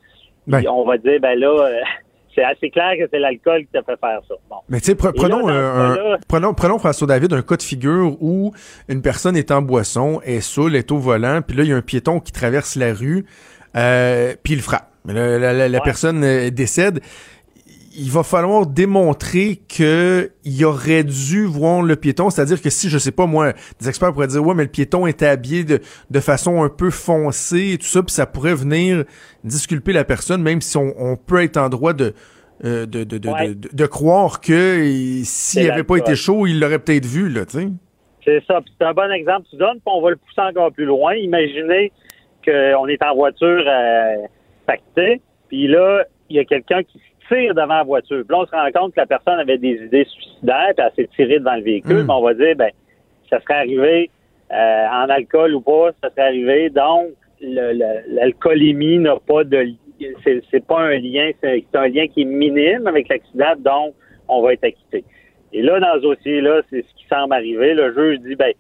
[0.46, 1.80] ben, on va dire, ben là, euh,
[2.34, 4.34] c'est assez clair que c'est l'alcool qui t'a fait faire ça.
[4.50, 4.57] Bon.
[4.68, 8.52] Mais tu sais, prenons, un, prenons, prenons, François David, un cas de figure où
[8.88, 11.76] une personne est en boisson, est saoule, est au volant, puis là, il y a
[11.76, 13.24] un piéton qui traverse la rue,
[13.76, 14.90] euh, puis il frappe.
[15.07, 17.00] La, la, personne euh, décède
[17.97, 22.99] il va falloir démontrer que il aurait dû voir le piéton, c'est-à-dire que si je
[22.99, 25.80] sais pas moi, des experts pourraient dire ouais mais le piéton était habillé de,
[26.11, 29.05] de façon un peu foncée et tout ça, puis ça pourrait venir
[29.45, 32.14] disculper la personne, même si on, on peut être en droit de
[32.64, 34.80] euh, de, de, de, de, croire que
[35.24, 37.68] s'il avait pas été chaud, il l'aurait peut-être vu là, tu sais.
[38.24, 40.86] C'est ça, c'est un bon exemple tu donnes, puis on va le pousser encore plus
[40.86, 41.14] loin.
[41.14, 41.92] Imaginez
[42.45, 44.26] qu'on est en voiture euh,
[44.66, 48.22] pactée, puis là il y a quelqu'un qui tire devant la voiture.
[48.27, 50.93] Puis là, on se rend compte que la personne avait des idées suicidaires, puis elle
[50.97, 52.03] s'est tirée devant le véhicule.
[52.03, 52.07] Hmm.
[52.07, 52.70] Mais on va dire, ben,
[53.31, 54.11] ça serait arrivé
[54.53, 56.70] euh, en alcool ou pas, ça serait arrivé.
[56.70, 59.75] Donc, l'alcoolémie n'a pas de
[60.25, 63.95] c'est pas un lien, c'est un lien qui est minime avec l'accident, donc
[64.29, 65.05] on va être acquitté.
[65.53, 67.75] Et là, dans ce dossier-là, c'est ce qui semble arriver.
[67.75, 68.53] Le juge dit, ben,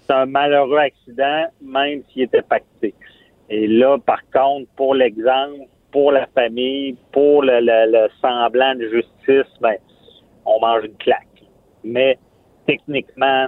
[0.00, 2.94] c'est un malheureux accident, même s'il était pacté.
[3.48, 9.76] Et là, par contre, pour l'exemple, pour la famille, pour le, semblant de justice, ben,
[10.44, 11.26] on mange une claque.
[11.84, 12.18] Mais
[12.66, 13.46] techniquement,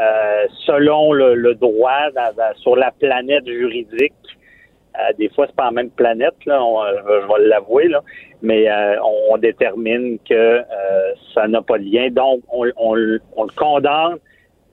[0.00, 2.08] euh, selon le, droit
[2.56, 4.14] sur la planète juridique,
[4.94, 6.60] euh, des fois c'est pas la même planète, là,
[6.96, 8.02] je vais l'avouer, là,
[8.42, 8.96] mais euh,
[9.30, 10.62] on, détermine que
[11.34, 12.10] ça n'a pas de lien.
[12.10, 13.20] Donc, on, on, le
[13.56, 14.18] condamne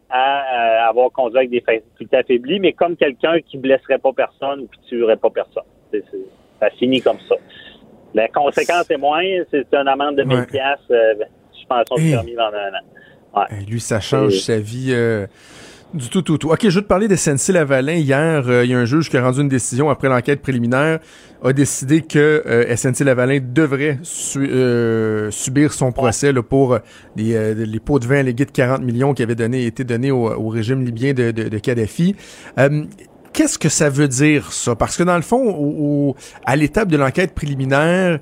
[0.09, 4.67] à avoir conduit avec des facultés affaiblies, mais comme quelqu'un qui blesserait pas personne ou
[4.67, 5.63] qui tuerait pas personne.
[5.91, 6.03] C'est,
[6.59, 7.35] ça finit comme ça.
[8.13, 11.13] La conséquence est moins, c'est une amende de 1000 pièces euh,
[11.53, 13.41] suspension de permis dans un an.
[13.51, 13.63] Ouais.
[13.67, 15.27] lui, ça change sa vie euh,
[15.93, 16.49] du tout, tout, tout.
[16.49, 17.93] OK, je veux te parler de SNC-Lavalin.
[17.93, 20.97] Hier, euh, il y a un juge qui a rendu une décision après l'enquête préliminaire,
[21.43, 22.43] a décidé que
[22.75, 26.79] SNC-Lavalin devrait subir son procès pour
[27.15, 30.47] les, les, pots de vin allégués de 40 millions qui avaient donné, été donnés au,
[30.49, 32.15] régime libyen de, de, de Kadhafi
[33.39, 34.75] qu'est-ce que ça veut dire, ça?
[34.75, 36.13] Parce que dans le fond,
[36.45, 38.19] à l'étape de l'enquête préliminaire,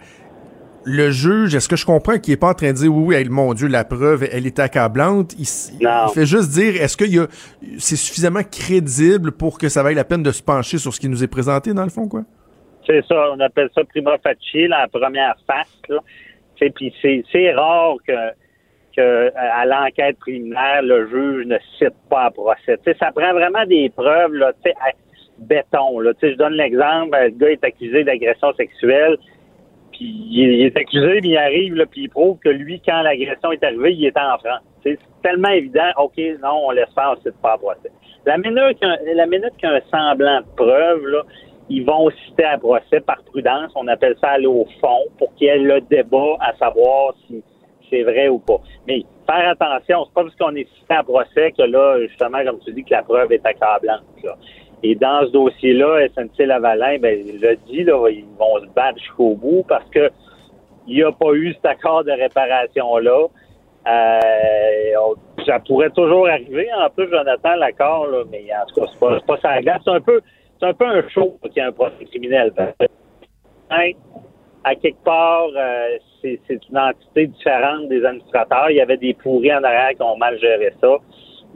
[0.85, 3.27] le juge, est-ce que je comprends qu'il est pas en train de dire oui, oui,
[3.27, 5.33] mon Dieu, la preuve, elle est accablante.
[5.39, 5.47] Il,
[6.13, 7.05] fait juste dire, est-ce que
[7.79, 11.09] c'est suffisamment crédible pour que ça vaille la peine de se pencher sur ce qui
[11.09, 12.21] nous est présenté, dans le fond, quoi?
[12.85, 15.99] C'est ça, on appelle ça prima facie, la première face.
[16.75, 22.79] Puis c'est rare que à l'enquête préliminaire, le juge ne cite pas à procès.
[22.99, 24.51] ça prend vraiment des preuves, là,
[25.39, 25.99] béton.
[25.99, 26.11] Là.
[26.21, 29.17] je donne l'exemple, le gars est accusé d'agression sexuelle,
[29.91, 33.51] puis il est accusé, mais il arrive, là, puis il prouve que lui, quand l'agression
[33.51, 34.61] est arrivée, il était en France.
[34.83, 37.91] C'est tellement évident, OK, non, on laisse faire, cite pas procès.
[38.25, 41.23] La minute qu'il y a un semblant de preuve, là,
[41.69, 43.71] ils vont citer à procès par prudence.
[43.75, 47.43] On appelle ça aller au fond pour qu'il y ait le débat à savoir si
[47.89, 48.59] c'est vrai ou pas.
[48.87, 52.59] Mais faire attention, c'est pas parce qu'on est cité à procès que là, justement, comme
[52.59, 54.03] tu dis, que la preuve est accablante.
[54.83, 59.35] Et dans ce dossier-là, SNC-Lavalin, ben, il l'a dit, là, ils vont se battre jusqu'au
[59.35, 60.11] bout parce que
[60.87, 63.27] il n'y a pas eu cet accord de réparation-là.
[63.87, 65.15] Euh,
[65.45, 66.67] ça pourrait toujours arriver.
[66.79, 69.81] En plus, Jonathan, l'accord, là, mais en tout cas, c'est pas, pas ça glace.
[69.83, 70.21] C'est un peu,
[70.59, 72.53] c'est un peu un show qu'il y a un procès criminel.
[73.69, 73.91] Hein?
[74.63, 78.69] à quelque part, euh, c'est une entité différente des administrateurs.
[78.69, 80.97] Il y avait des pourris en arrière qui ont mal géré ça.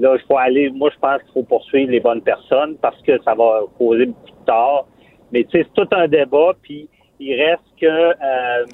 [0.02, 0.70] Là, il faut aller.
[0.72, 4.32] Moi, je pense qu'il faut poursuivre les bonnes personnes parce que ça va causer beaucoup
[4.32, 4.88] de tort.
[5.32, 6.54] Mais tu sais, c'est tout un débat.
[6.64, 6.90] Puis
[7.20, 8.66] il reste que euh,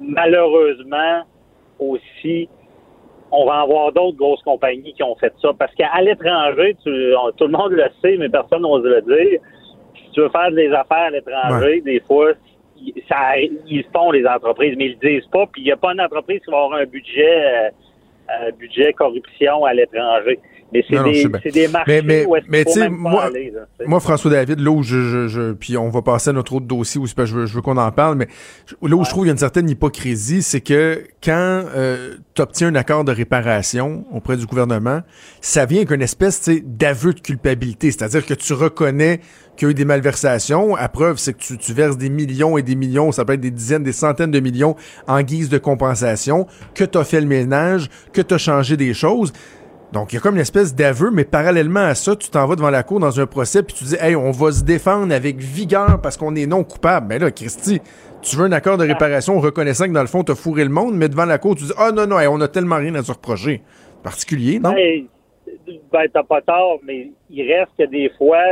[0.00, 1.22] malheureusement
[1.78, 2.48] aussi,
[3.30, 5.50] on va avoir d'autres grosses compagnies qui ont fait ça.
[5.58, 9.40] Parce qu'à l'étranger, tout le monde le sait, mais personne n'ose le dire.
[9.94, 12.32] Si tu veux faire des affaires à l'étranger, des fois,
[13.08, 15.46] ça, ils font les entreprises, mais ils le disent pas.
[15.46, 17.70] Puis il n'y a pas une entreprise qui va avoir un budget, euh,
[18.28, 20.38] un budget corruption à l'étranger.
[20.72, 23.30] Mais c'est des, des, marchés mais, mais, mais tu sais, moi,
[23.86, 26.66] moi, François David, là où je, je, je, puis on va passer à notre autre
[26.66, 28.28] dossier où je veux, je veux qu'on en parle, mais
[28.80, 32.42] là où je trouve qu'il y a une certaine hypocrisie, c'est que quand euh, tu
[32.42, 35.00] obtiens un accord de réparation auprès du gouvernement,
[35.40, 39.20] ça vient avec une espèce d'aveu de culpabilité, c'est-à-dire que tu reconnais
[39.56, 40.74] qu'il y a eu des malversations.
[40.76, 43.40] À preuve, c'est que tu, tu verses des millions et des millions, ça peut être
[43.40, 47.26] des dizaines, des centaines de millions en guise de compensation, que tu as fait le
[47.26, 49.32] ménage, que tu as changé des choses.
[49.92, 52.56] Donc, il y a comme une espèce d'aveu, mais parallèlement à ça, tu t'en vas
[52.56, 55.36] devant la cour dans un procès, puis tu dis, hey, on va se défendre avec
[55.36, 57.08] vigueur parce qu'on est non coupable.
[57.10, 57.80] Mais là, Christy,
[58.22, 60.94] tu veux un accord de réparation reconnaissant que dans le fond, t'as fourré le monde,
[60.96, 63.02] mais devant la cour, tu dis, ah oh, non, non, on a tellement rien à
[63.02, 63.60] se reprocher.
[64.02, 64.72] Particulier, non?
[64.72, 65.04] Ben,
[65.92, 68.42] ben t'as pas tort, mais il reste que des fois,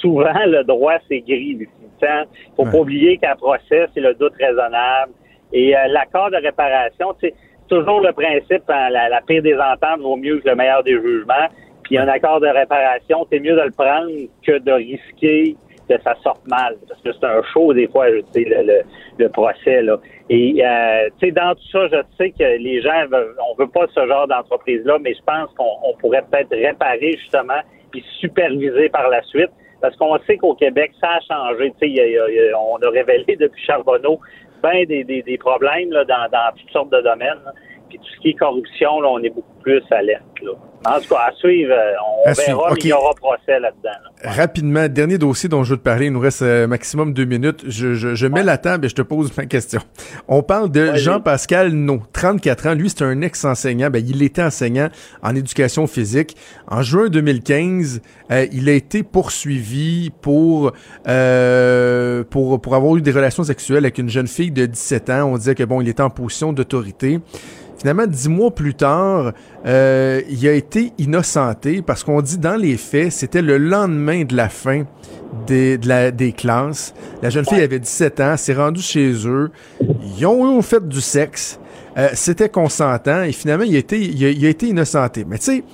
[0.00, 1.58] souvent, le droit, c'est gris.
[1.60, 5.12] Il faut pas oublier qu'un procès, c'est le doute raisonnable.
[5.52, 7.32] Et l'accord de réparation, c'est
[7.68, 11.00] toujours le principe, hein, la, la pire des ententes vaut mieux que le meilleur des
[11.00, 11.48] jugements.
[11.82, 14.10] Puis un accord de réparation, c'est mieux de le prendre
[14.44, 15.56] que de risquer
[15.88, 16.74] que ça sorte mal.
[16.88, 18.80] Parce que c'est un show, des fois, le, le,
[19.18, 19.82] le procès.
[19.82, 19.98] Là.
[20.28, 23.04] Et euh, tu sais, dans tout ça, je sais que les gens
[23.48, 27.60] on veut pas ce genre d'entreprise-là, mais je pense qu'on pourrait peut-être réparer justement
[27.92, 29.50] puis superviser par la suite.
[29.80, 31.72] Parce qu'on sait qu'au Québec, ça a changé.
[31.80, 32.18] Tu sais,
[32.56, 34.18] on a révélé depuis Charbonneau
[34.62, 37.40] bien des, des, des problèmes là, dans, dans toutes sortes de domaines.
[37.88, 40.24] Puis tout ce qui est corruption, là, on est beaucoup plus alerte.
[40.42, 40.52] Là.
[40.88, 41.92] En tout cas, à suivre, euh,
[42.26, 43.90] on verra, il y aura procès là-dedans.
[44.22, 47.64] Rapidement, dernier dossier dont je veux te parler, il nous reste euh, maximum deux minutes.
[47.66, 49.80] Je, je, je mets la table et je te pose ma question.
[50.28, 52.74] On parle de Jean-Pascal No, 34 ans.
[52.74, 53.90] Lui, c'est un ex-enseignant.
[53.90, 54.88] Ben, il était enseignant
[55.22, 56.36] en éducation physique.
[56.68, 60.72] En juin 2015, euh, il a été poursuivi pour,
[61.08, 65.24] euh, pour, pour avoir eu des relations sexuelles avec une jeune fille de 17 ans.
[65.32, 67.20] On disait que bon, il était en position d'autorité.
[67.86, 69.32] Finalement, dix mois plus tard,
[69.64, 74.34] euh, il a été innocenté parce qu'on dit dans les faits, c'était le lendemain de
[74.34, 74.86] la fin
[75.46, 76.94] des, de la, des classes.
[77.22, 79.52] La jeune fille avait 17 ans, s'est rendue chez eux.
[80.18, 81.60] Ils ont, fait du sexe.
[81.96, 85.24] Euh, c'était consentant et finalement, il a été, il a, il a été innocenté.
[85.24, 85.64] Mais tu sais,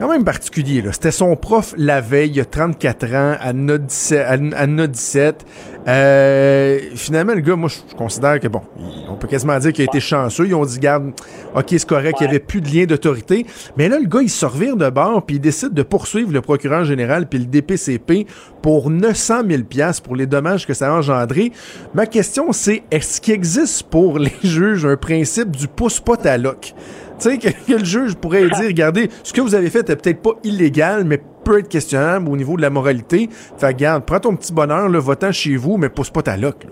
[0.00, 0.80] quand même particulier.
[0.80, 0.92] Là.
[0.92, 4.26] C'était son prof la veille, il y a 34 ans, à Nod 17.
[4.26, 5.46] À, 17.
[5.86, 8.62] Euh, finalement, le gars, moi, je considère que, bon,
[9.08, 10.46] on peut quasiment dire qu'il a été chanceux.
[10.46, 11.12] Ils ont dit, garde,
[11.54, 13.46] OK, c'est correct, il n'y avait plus de lien d'autorité.
[13.76, 16.40] Mais là, le gars, il se revire de bord, puis il décide de poursuivre le
[16.40, 18.26] procureur général puis le DPCP
[18.62, 19.62] pour 900 000
[20.02, 21.52] pour les dommages que ça a engendré.
[21.92, 26.74] Ma question, c'est, est-ce qu'il existe pour les juges un principe du pouce-pot à loc?
[27.20, 30.22] Tu sais, que, le juge pourrait dire, regardez, ce que vous avez fait est peut-être
[30.22, 33.28] pas illégal, mais peut être questionnable au niveau de la moralité.
[33.58, 36.66] Fait regarde, prends ton petit bonheur, là, va chez vous, mais pousse pas ta loque.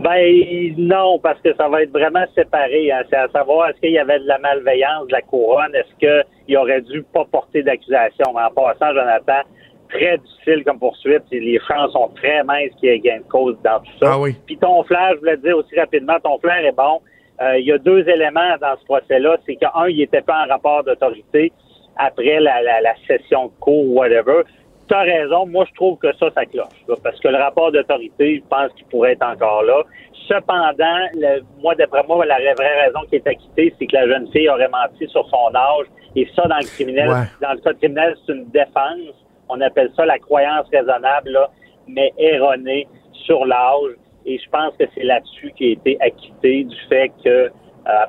[0.00, 2.90] Ben non, parce que ça va être vraiment séparé.
[2.90, 3.02] Hein.
[3.08, 6.56] C'est à savoir est-ce qu'il y avait de la malveillance de la couronne, est-ce qu'il
[6.56, 8.26] aurait dû pas porter d'accusation?
[8.34, 9.42] En passant, Jonathan,
[9.88, 11.22] très difficile comme poursuite.
[11.30, 14.12] Les chances sont très minces qu'il y ait gain de cause dans tout ça.
[14.12, 14.34] Ah oui.
[14.46, 17.00] Puis ton flair, je voulais te dire aussi rapidement, ton flair est bon.
[17.40, 19.36] Euh, il y a deux éléments dans ce procès-là.
[19.46, 21.52] C'est qu'un, il n'était pas en rapport d'autorité
[21.96, 24.42] après la, la, session de cours ou whatever.
[24.88, 25.46] Tu as raison.
[25.46, 26.66] Moi, je trouve que ça, ça cloche.
[27.02, 29.82] parce que le rapport d'autorité, je pense qu'il pourrait être encore là.
[30.28, 34.30] Cependant, le, moi, d'après moi, la vraie raison qui est acquittée, c'est que la jeune
[34.32, 35.86] fille aurait menti sur son âge.
[36.14, 37.10] Et ça, dans le criminel,
[37.42, 39.14] dans le cas criminel, c'est une défense.
[39.48, 41.38] On appelle ça la croyance raisonnable,
[41.86, 43.96] mais erronée sur l'âge.
[44.26, 47.50] Et je pense que c'est là-dessus qu'il a été acquitté du fait qu'il euh,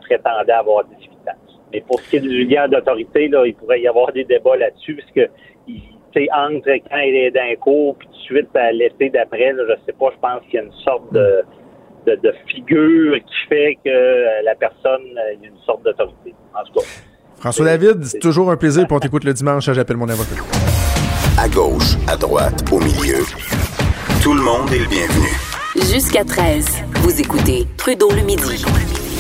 [0.01, 1.61] prétendait avoir des finances.
[1.72, 4.57] Mais pour ce qui est du lien d'autorité, là, il pourrait y avoir des débats
[4.57, 5.32] là-dessus, parce que
[5.68, 5.82] il,
[6.34, 9.93] entre quand il est d'un cours, puis tout de suite à l'été d'après, je sais
[9.93, 11.43] pas, je pense qu'il y a une sorte de,
[12.07, 16.34] de, figure qui fait que euh, la personne euh, il y a une sorte d'autorité.
[16.55, 16.86] En tout cas.
[17.36, 19.70] François David, c'est toujours un plaisir pour t'écouter le dimanche.
[19.72, 20.41] J'appelle mon avocat.
[21.39, 23.24] À gauche, à droite, au milieu.
[24.24, 25.57] Tout le monde est le bienvenu.
[25.86, 26.66] Jusqu'à 13,
[27.02, 28.66] vous écoutez Trudeau le midi.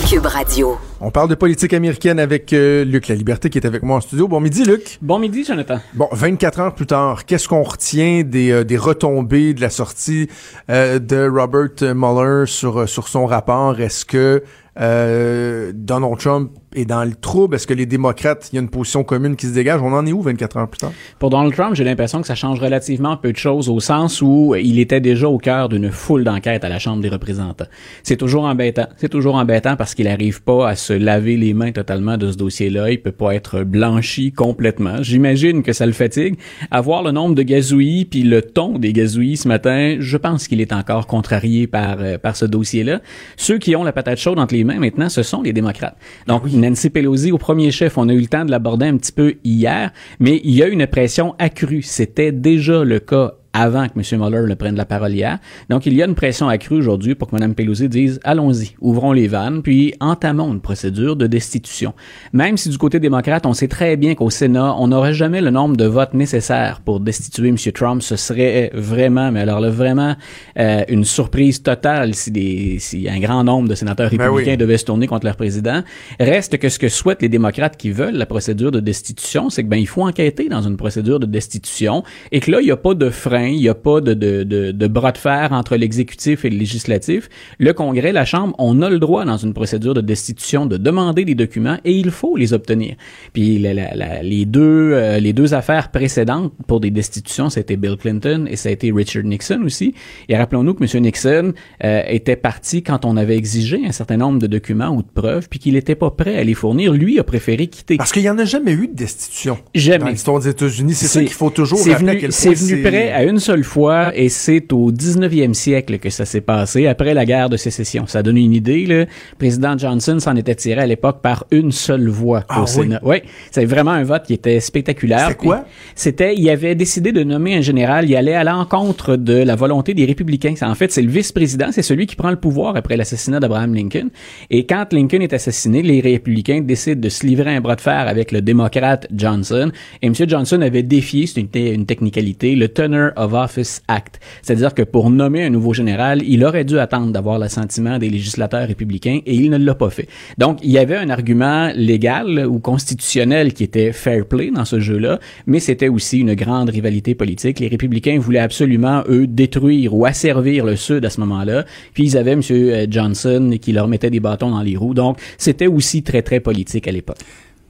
[0.09, 0.77] Cube Radio.
[0.99, 4.01] On parle de politique américaine avec euh, Luc La Liberté qui est avec moi en
[4.01, 4.27] studio.
[4.27, 4.97] Bon midi, Luc.
[5.01, 5.79] Bon midi, Jonathan.
[5.93, 10.29] Bon, 24 heures plus tard, qu'est-ce qu'on retient des, euh, des retombées de la sortie
[10.71, 13.79] euh, de Robert Mueller sur, sur son rapport?
[13.79, 14.43] Est-ce que
[14.77, 17.55] Donald Trump et dans le trouble?
[17.55, 19.81] Est-ce que les démocrates, il y a une position commune qui se dégage?
[19.81, 20.91] On en est où 24 heures plus tard?
[21.19, 24.55] Pour Donald Trump, j'ai l'impression que ça change relativement peu de choses au sens où
[24.55, 27.65] il était déjà au cœur d'une foule d'enquêtes à la Chambre des représentants.
[28.03, 28.87] C'est toujours embêtant.
[28.97, 32.37] C'est toujours embêtant parce qu'il n'arrive pas à se laver les mains totalement de ce
[32.37, 32.91] dossier-là.
[32.91, 35.01] Il peut pas être blanchi complètement.
[35.01, 36.37] J'imagine que ça le fatigue.
[36.71, 40.61] Avoir le nombre de gazouillis puis le ton des gazouillis ce matin, je pense qu'il
[40.61, 43.01] est encore contrarié par, euh, par ce dossier-là.
[43.35, 45.97] Ceux qui ont la patate chaude entre les maintenant, ce sont les démocrates.
[46.27, 49.11] Donc, Nancy Pelosi au premier chef, on a eu le temps de l'aborder un petit
[49.11, 51.81] peu hier, mais il y a une pression accrue.
[51.81, 54.21] C'était déjà le cas avant que M.
[54.21, 55.39] Mueller ne prenne la parole hier.
[55.69, 59.13] Donc, il y a une pression accrue aujourd'hui pour que Mme Pelosi dise allons-y, ouvrons
[59.13, 61.95] les vannes, puis entamons une procédure de destitution.
[62.33, 65.49] Même si du côté démocrate, on sait très bien qu'au Sénat, on n'aurait jamais le
[65.49, 67.57] nombre de votes nécessaires pour destituer M.
[67.73, 70.15] Trump, ce serait vraiment, mais alors là, vraiment
[70.59, 74.77] euh, une surprise totale si, des, si un grand nombre de sénateurs ben républicains devaient
[74.77, 75.81] se tourner contre leur président.
[76.19, 79.67] Reste que ce que souhaitent les démocrates qui veulent la procédure de destitution, c'est que
[79.67, 82.77] ben il faut enquêter dans une procédure de destitution et que là, il n'y a
[82.77, 85.75] pas de frein il n'y a pas de, de, de, de bras de fer entre
[85.75, 87.29] l'exécutif et le législatif.
[87.59, 91.25] Le Congrès, la Chambre, on a le droit dans une procédure de destitution de demander
[91.25, 92.95] des documents et il faut les obtenir.
[93.33, 97.77] Puis la, la, la, les deux euh, les deux affaires précédentes pour des destitutions, c'était
[97.77, 99.93] Bill Clinton et ça a été Richard Nixon aussi.
[100.29, 101.03] Et rappelons-nous que M.
[101.03, 105.07] Nixon euh, était parti quand on avait exigé un certain nombre de documents ou de
[105.13, 106.93] preuves, puis qu'il n'était pas prêt à les fournir.
[106.93, 107.97] Lui a préféré quitter.
[107.97, 109.57] Parce qu'il n'y en a jamais eu de destitution.
[109.75, 109.99] Jamais.
[109.99, 113.23] Dans l'histoire des États-Unis, c'est ça qu'il faut toujours rappeler venu, C'est venu prêt à
[113.23, 117.49] une seule fois et c'est au 19e siècle que ça s'est passé, après la guerre
[117.49, 118.07] de sécession.
[118.07, 119.05] Ça donne une idée, là.
[119.37, 122.69] Président Johnson s'en était tiré à l'époque par une seule voix Ah au oui?
[122.69, 122.99] Sénat.
[123.03, 123.17] Oui,
[123.51, 125.29] c'est vraiment un vote qui était spectaculaire.
[125.29, 125.65] C'était quoi?
[125.95, 129.93] C'était, il avait décidé de nommer un général, il allait à l'encontre de la volonté
[129.93, 130.53] des républicains.
[130.61, 134.09] En fait, c'est le vice-président, c'est celui qui prend le pouvoir après l'assassinat d'Abraham Lincoln.
[134.49, 138.07] Et quand Lincoln est assassiné, les républicains décident de se livrer un bras de fer
[138.07, 139.71] avec le démocrate Johnson.
[140.01, 140.13] Et M.
[140.27, 144.19] Johnson avait défié, c'est une, une technicalité, le Tenor of Office Act.
[144.41, 148.67] C'est-à-dire que pour nommer un nouveau général, il aurait dû attendre d'avoir l'assentiment des législateurs
[148.67, 150.07] républicains et il ne l'a pas fait.
[150.37, 154.79] Donc, il y avait un argument légal ou constitutionnel qui était fair play dans ce
[154.79, 157.59] jeu-là, mais c'était aussi une grande rivalité politique.
[157.59, 161.65] Les républicains voulaient absolument, eux, détruire ou asservir le Sud à ce moment-là.
[161.93, 162.41] Puis ils avaient M.
[162.89, 164.93] Johnson qui leur mettait des bâtons dans les roues.
[164.93, 167.17] Donc, c'était aussi très, très politique à l'époque.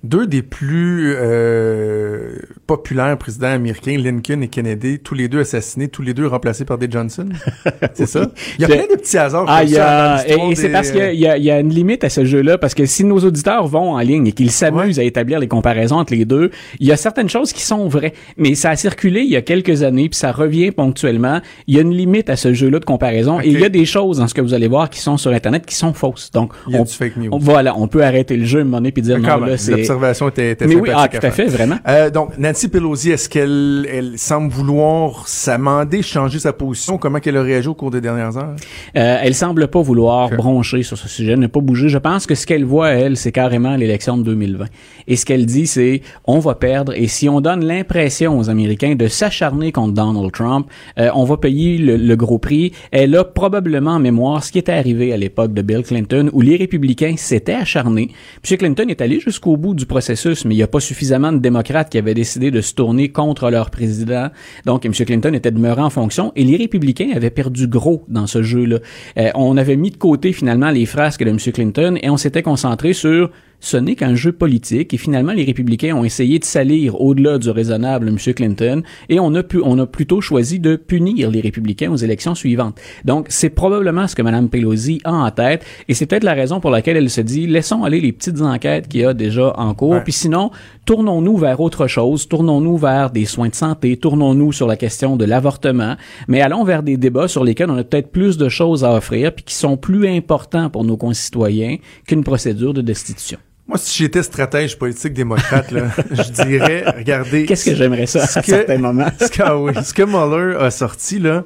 [0.03, 2.35] Deux des plus euh,
[2.67, 6.77] populaires présidents américains, Lincoln et Kennedy, tous les deux assassinés, tous les deux remplacés par
[6.77, 7.27] des Johnson.
[7.93, 8.29] c'est ça?
[8.57, 10.91] Il y a plein de petits hasards Ah, comme ça a, et, et c'est parce
[10.91, 13.93] qu'il y y a une limite à ce jeu-là, parce que si nos auditeurs vont
[13.95, 16.97] en ligne et qu'ils s'amusent à établir les comparaisons entre les deux, il y a
[16.97, 20.17] certaines choses qui sont vraies, mais ça a circulé il y a quelques années, puis
[20.19, 21.41] ça revient ponctuellement.
[21.65, 23.85] Il y a une limite à ce jeu-là de comparaison, et il y a des
[23.85, 26.29] choses dans ce que vous allez voir qui sont sur Internet qui sont fausses.
[26.31, 27.29] Donc, Il y a on, du fake news.
[27.31, 29.45] on- voilà, on peut arrêter le jeu, à un moment donné, puis dire Quand non,
[29.47, 29.87] là, c'est...
[29.97, 31.77] L'observation était, était Mais oui, ah, tout à fait, vraiment.
[31.87, 36.97] Euh, donc, Nancy Pelosi, est-ce qu'elle elle semble vouloir s'amender, changer sa position?
[36.97, 38.55] Comment qu'elle a réagi au cours des dernières heures?
[38.95, 40.37] Euh, elle semble pas vouloir Ok.
[40.37, 41.89] broncher sur ce sujet, ne pas bouger.
[41.89, 44.65] Je pense que ce qu'elle voit, elle, c'est carrément l'élection de 2020.
[45.07, 46.93] Et ce qu'elle dit, c'est on va perdre.
[46.95, 50.67] Et si on donne l'impression aux Américains de s'acharner contre Donald Trump,
[50.99, 52.73] euh, on va payer le, le gros prix.
[52.91, 56.41] Elle a probablement en mémoire ce qui était arrivé à l'époque de Bill Clinton, où
[56.41, 58.11] les républicains s'étaient acharnés.
[58.49, 58.57] M.
[58.57, 61.89] Clinton est allé jusqu'au bout du processus, mais il n'y a pas suffisamment de démocrates
[61.89, 64.29] qui avaient décidé de se tourner contre leur président.
[64.65, 64.91] Donc, M.
[64.91, 68.79] Clinton était demeuré en fonction et les républicains avaient perdu gros dans ce jeu-là.
[69.17, 71.37] Euh, on avait mis de côté finalement les frasques de M.
[71.37, 75.95] Clinton et on s'était concentré sur ce n'est qu'un jeu politique et finalement les républicains
[75.95, 78.17] ont essayé de salir au-delà du raisonnable M.
[78.33, 82.35] Clinton et on a pu on a plutôt choisi de punir les républicains aux élections
[82.35, 82.79] suivantes.
[83.03, 86.59] Donc c'est probablement ce que Mme Pelosi a en tête et c'est peut-être la raison
[86.59, 89.73] pour laquelle elle se dit laissons aller les petites enquêtes qu'il y a déjà en
[89.73, 90.03] cours Ouais.
[90.03, 90.51] puis sinon
[90.85, 95.25] tournons-nous vers autre chose, tournons-nous vers des soins de santé, tournons-nous sur la question de
[95.25, 95.95] l'avortement,
[96.27, 99.33] mais allons vers des débats sur lesquels on a peut-être plus de choses à offrir
[99.33, 103.39] puis qui sont plus importants pour nos concitoyens qu'une procédure de destitution.
[103.67, 107.45] Moi, si j'étais stratège politique démocrate, là, je dirais, regardez.
[107.45, 109.07] Qu'est-ce que j'aimerais ça ce à que- certains moments?
[109.19, 111.43] ce que, ah oui, ce que Mueller a sorti, là,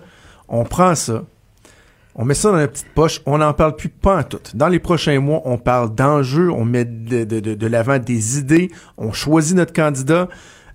[0.47, 1.23] on prend ça,
[2.13, 4.39] on met ça dans la petite poche, on n'en parle plus pas en tout.
[4.53, 8.37] Dans les prochains mois, on parle d'enjeux, on met de, de, de, de l'avant des
[8.37, 10.27] idées, on choisit notre candidat,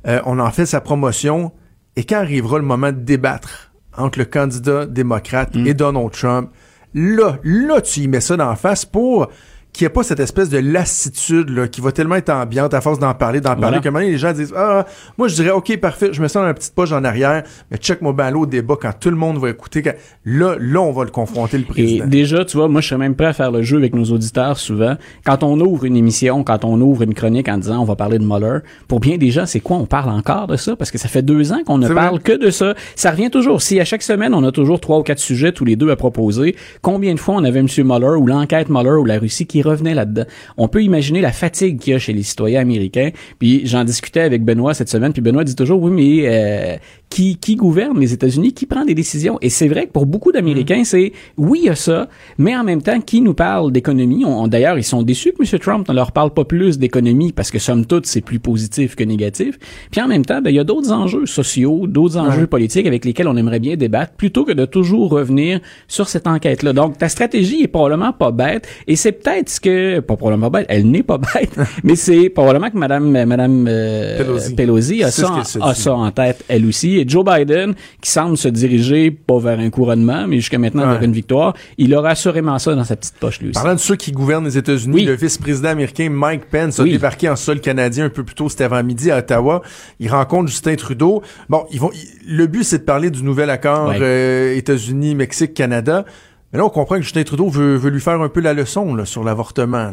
[0.08, 1.52] euh, on en fait sa promotion,
[1.94, 6.50] et quand arrivera le moment de débattre entre le candidat démocrate et Donald Trump,
[6.94, 9.28] là, là, tu y mets ça dans la face pour
[9.76, 12.80] qu'il n'y ait pas cette espèce de lassitude là, qui va tellement être ambiante à
[12.80, 13.80] force d'en parler, d'en parler, Voilà.
[13.84, 14.86] moment donné, les gens disent Ah,
[15.18, 17.76] moi je dirais OK, parfait, je mets ça dans la petite poche en arrière, mais
[17.76, 19.82] check-moi bien là au débat quand tout le monde va écouter.
[19.82, 22.06] quand- Là, là, on va le confronter, le Et président.
[22.06, 24.58] déjà, tu vois, moi, je serais même prêt à faire le jeu avec nos auditeurs
[24.58, 24.96] souvent.
[25.24, 28.18] Quand on ouvre une émission, quand on ouvre une chronique en disant on va parler
[28.18, 28.58] de Mueller,
[28.88, 29.76] pour bien des gens, c'est quoi?
[29.76, 30.74] On parle encore de ça?
[30.76, 32.22] Parce que ça fait deux ans qu'on ne parle vrai.
[32.22, 32.74] que de ça.
[32.94, 33.62] Ça revient toujours.
[33.62, 35.96] Si à chaque semaine, on a toujours trois ou quatre sujets tous les deux à
[35.96, 37.66] proposer, combien de fois on avait M.
[37.84, 40.24] Mueller ou l'enquête Mueller ou la Russie qui revenait là-dedans?
[40.56, 43.10] On peut imaginer la fatigue qu'il y a chez les citoyens américains.
[43.38, 46.76] Puis j'en discutais avec Benoît cette semaine, puis Benoît dit toujours, oui, mais euh,
[47.10, 48.52] qui, qui gouverne les États-Unis?
[48.52, 49.38] Qui prend des décisions?
[49.42, 52.08] Et c'est vrai que pour beaucoup d'Américains, c'est oui, il y a ça,
[52.38, 54.24] mais en même temps, qui nous parle d'économie?
[54.24, 55.58] On- on- D'ailleurs, ils sont déçus que M.
[55.60, 59.04] Trump ne leur parle pas plus d'économie parce que, somme toute, c'est plus positif que
[59.04, 59.58] négatif.
[59.90, 63.04] Puis en même temps, ben, il y a d'autres enjeux sociaux, d'autres enjeux politiques avec
[63.04, 66.72] lesquels on aimerait bien débattre plutôt que de toujours revenir sur cette enquête-là.
[66.72, 70.60] Donc, ta stratégie est probablement pas bête et c'est peut-être ce que, pas probablement pas
[70.60, 74.54] bête, elle n'est pas bête, mais c'est probablement que Madame, Madame euh, Pelosi.
[74.54, 76.98] Pelosi a ça, en- a ça tête, elle aussi.
[76.98, 81.02] Et Joe Biden, qui semble se diriger pas vers un couronnement, mais jusqu'à maintenant vers
[81.02, 83.54] une victoire, il aura assurément ça dans sa petite poche, lui aussi.
[83.54, 87.36] Parlant de ceux qui gouvernent les États-Unis, le vice-président américain Mike Pence a débarqué en
[87.36, 89.62] sol canadien un peu plus tôt, c'était avant-midi à Ottawa.
[90.00, 91.22] Il rencontre Justin Trudeau.
[91.48, 91.90] Bon, ils vont,
[92.26, 96.04] le but, c'est de parler du nouvel accord euh, États-Unis, Mexique, Canada.
[96.52, 98.94] Mais là, on comprend que Justin Trudeau veut, veut lui faire un peu la leçon
[98.94, 99.90] là, sur l'avortement.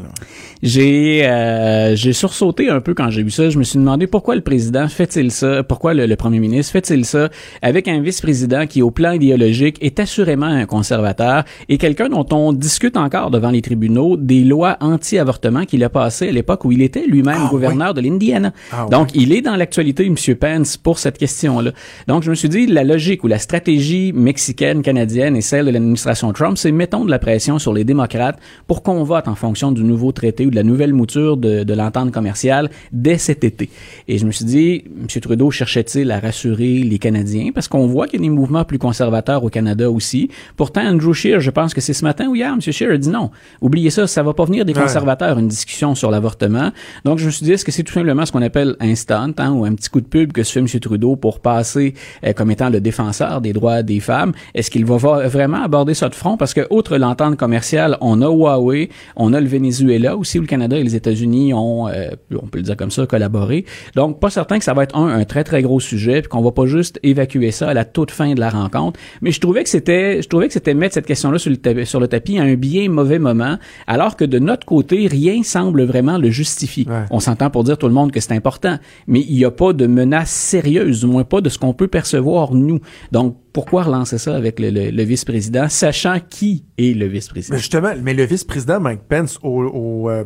[0.62, 3.50] J'ai euh, j'ai sursauté un peu quand j'ai vu ça.
[3.50, 7.30] Je me suis demandé pourquoi le président fait-il ça, pourquoi le, premier ministre fait-il ça?
[7.64, 12.54] Avec un vice-président qui, au plan idéologique, est assurément un conservateur et quelqu'un dont on
[12.54, 16.84] discute encore devant les tribunaux des lois anti-avortement qu'il a passées à l'époque où il
[16.84, 18.54] était lui-même ah gouverneur de l'Indiana.
[18.72, 20.16] Ah Donc, il est dans l'actualité, M.
[20.36, 21.72] Pence, pour cette question-là.
[22.08, 25.72] Donc, je me suis dit, la logique ou la stratégie mexicaine, canadienne et celle de
[25.72, 29.72] l'administration Trump c'est mettons de la pression sur les démocrates pour qu'on vote en fonction
[29.72, 33.70] du nouveau traité ou de la nouvelle mouture de, de l'entente commerciale dès cet été.
[34.08, 35.08] Et je me suis dit, M.
[35.22, 37.52] Trudeau cherchait-il à rassurer les Canadiens?
[37.54, 40.30] Parce qu'on voit qu'il y a des mouvements plus conservateurs au Canada aussi.
[40.58, 42.62] Pourtant, Andrew Scheer, je pense que c'est ce matin ou hier, M.
[42.62, 43.32] Scheer a dit non.
[43.62, 46.72] Oubliez ça, ça va pas venir des conservateurs, une discussion sur l'avortement.
[47.06, 49.52] Donc, je me suis dit, est-ce que c'est tout simplement ce qu'on appelle instant, hein,
[49.52, 50.68] ou un petit coup de pub que se fait M.
[50.68, 51.94] Trudeau pour passer
[52.26, 54.34] euh, comme étant le défenseur des droits des femmes?
[54.54, 56.33] Est-ce qu'il va vraiment aborder ça de front?
[56.38, 60.48] Parce que outre l'entente commerciale, on a Huawei, on a le Venezuela aussi où le
[60.48, 63.66] Canada et les États-Unis ont, euh, on peut le dire comme ça, collaboré.
[63.96, 66.42] Donc pas certain que ça va être un, un très très gros sujet, puis qu'on
[66.42, 69.00] va pas juste évacuer ça à la toute fin de la rencontre.
[69.22, 72.00] Mais je trouvais que c'était, je trouvais que c'était mettre cette question-là sur le, sur
[72.00, 73.58] le tapis à un bien mauvais moment,
[73.88, 76.86] alors que de notre côté rien semble vraiment le justifier.
[77.12, 78.78] On s'entend pour dire tout le monde que c'est important,
[79.08, 81.88] mais il n'y a pas de menace sérieuse, du moins pas de ce qu'on peut
[81.88, 82.80] percevoir nous.
[83.12, 87.56] Donc pourquoi relancer ça avec le, vice-président, sachant qui est le vice-président?
[87.56, 90.26] justement, mais le vice-président Mike Pence, au, euh,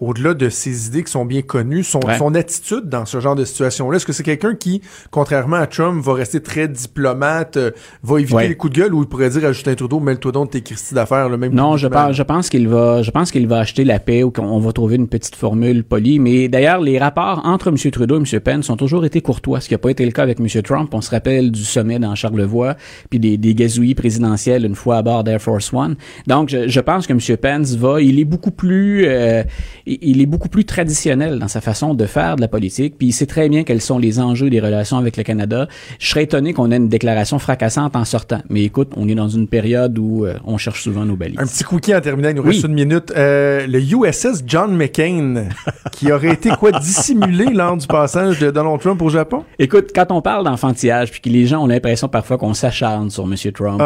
[0.00, 3.44] au-delà de ses idées qui sont bien connues, son, son attitude dans ce genre de
[3.44, 3.96] situation-là?
[3.96, 4.80] Est-ce que c'est quelqu'un qui,
[5.10, 7.70] contrairement à Trump, va rester très diplomate, euh,
[8.02, 10.50] va éviter les coups de gueule ou il pourrait dire à Justin Trudeau, mets-toi donc
[10.50, 13.46] tes Christy d'affaires, le même Non, je pense, je pense qu'il va, je pense qu'il
[13.46, 16.18] va acheter la paix ou qu'on va trouver une petite formule polie.
[16.18, 17.76] Mais d'ailleurs, les rapports entre M.
[17.90, 18.40] Trudeau et M.
[18.40, 20.46] Pence ont toujours été courtois, ce qui n'a pas été le cas avec M.
[20.62, 20.92] Trump.
[20.92, 22.76] On se rappelle du sommet dans Charlevoix,
[23.10, 25.96] puis des, des gazouillis présidentiels une fois à bord d'Air Force One.
[26.26, 27.36] Donc, je, je, pense que M.
[27.36, 29.42] Pence va, il est beaucoup plus, euh,
[29.88, 33.12] il est beaucoup plus traditionnel dans sa façon de faire de la politique, puis il
[33.12, 35.68] sait très bien quels sont les enjeux des relations avec le Canada.
[35.98, 38.40] Je serais étonné qu'on ait une déclaration fracassante en sortant.
[38.48, 41.38] Mais écoute, on est dans une période où euh, on cherche souvent nos balises.
[41.38, 43.12] Un petit cookie en terminant, il nous reste une minute.
[43.16, 45.48] Euh, le USS John McCain,
[45.92, 49.44] qui aurait été quoi dissimulé lors du passage de Donald Trump au Japon?
[49.58, 53.24] Écoute, quand on parle d'enfantillage, puis que les gens ont l'impression parfois qu'on s'acharne sur
[53.24, 53.34] M.
[53.52, 53.82] Trump,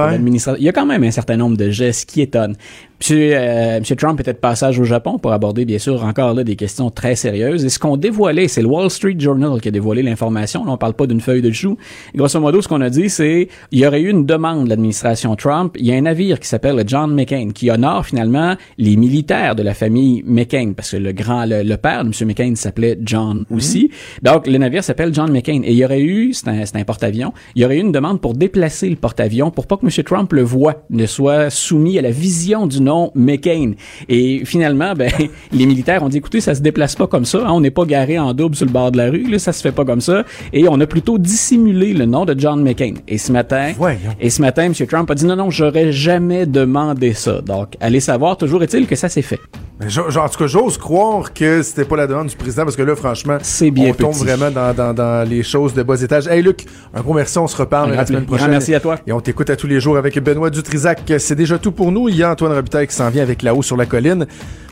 [0.58, 2.56] il y a quand même un certain nombre de gestes qui étonnent.
[3.02, 6.44] Monsieur, euh, Monsieur Trump était de passage au Japon pour aborder, bien sûr, encore là,
[6.44, 7.64] des questions très sérieuses.
[7.64, 10.64] Et ce qu'on dévoilait, c'est le Wall Street Journal qui a dévoilé l'information.
[10.64, 11.76] Là, on parle pas d'une feuille de chou.
[12.14, 15.34] grosso modo, ce qu'on a dit, c'est il y aurait eu une demande de l'administration
[15.34, 15.74] Trump.
[15.80, 19.56] Il y a un navire qui s'appelle le John McCain qui honore finalement les militaires
[19.56, 23.44] de la famille McCain parce que le grand, le, père de Monsieur McCain s'appelait John
[23.50, 23.56] mhm.
[23.56, 23.90] aussi.
[24.22, 25.62] Donc, le navire s'appelle John McCain.
[25.64, 28.20] Et il y aurait eu, c'est un, un porte-avions, il y aurait eu une demande
[28.20, 32.02] pour déplacer le porte-avions pour pas que Monsieur Trump le voit, ne soit soumis à
[32.02, 32.80] la vision du
[33.14, 33.72] McCain.
[34.08, 35.10] Et finalement, ben,
[35.52, 37.38] les militaires ont dit, écoutez, ça se déplace pas comme ça.
[37.38, 39.30] Hein, on n'est pas garé en double sur le bord de la rue.
[39.30, 40.24] Là, ça se fait pas comme ça.
[40.52, 42.94] Et on a plutôt dissimulé le nom de John McCain.
[43.08, 43.72] Et ce matin,
[44.20, 44.74] et ce matin, M.
[44.86, 47.40] Trump a dit, non, non, j'aurais jamais demandé ça.
[47.40, 49.40] Donc, allez savoir, toujours est-il que ça s'est fait.
[49.80, 52.94] en tout cas, j'ose croire que c'était pas la demande du président parce que là,
[52.96, 53.38] franchement,
[53.72, 56.26] bien on tombe vraiment dans, dans, dans, les choses de bas étage.
[56.28, 57.38] Hey, Luc, un gros merci.
[57.38, 58.50] On se reparle la semaine prochaine.
[58.50, 58.96] merci à toi.
[59.06, 61.12] Et on t'écoute à tous les jours avec Benoît Dutrisac.
[61.18, 62.08] C'est déjà tout pour nous.
[62.08, 64.26] Il y a Antoine Robitaille qui s'en vient avec La Haut sur la colline.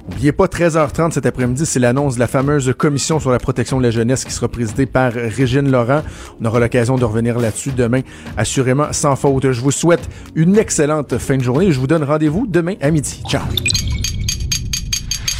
[0.08, 3.82] N'oubliez pas, 13h30 cet après-midi, c'est l'annonce de la fameuse commission sur la protection de
[3.82, 6.02] la jeunesse qui sera présidée par Régine Laurent.
[6.40, 8.00] On aura l'occasion de revenir là-dessus demain,
[8.36, 9.52] assurément sans faute.
[9.52, 11.70] Je vous souhaite une excellente fin de journée.
[11.70, 13.22] Je vous donne rendez-vous demain à midi.
[13.28, 13.42] Ciao.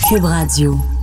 [0.09, 1.00] Cube Radio.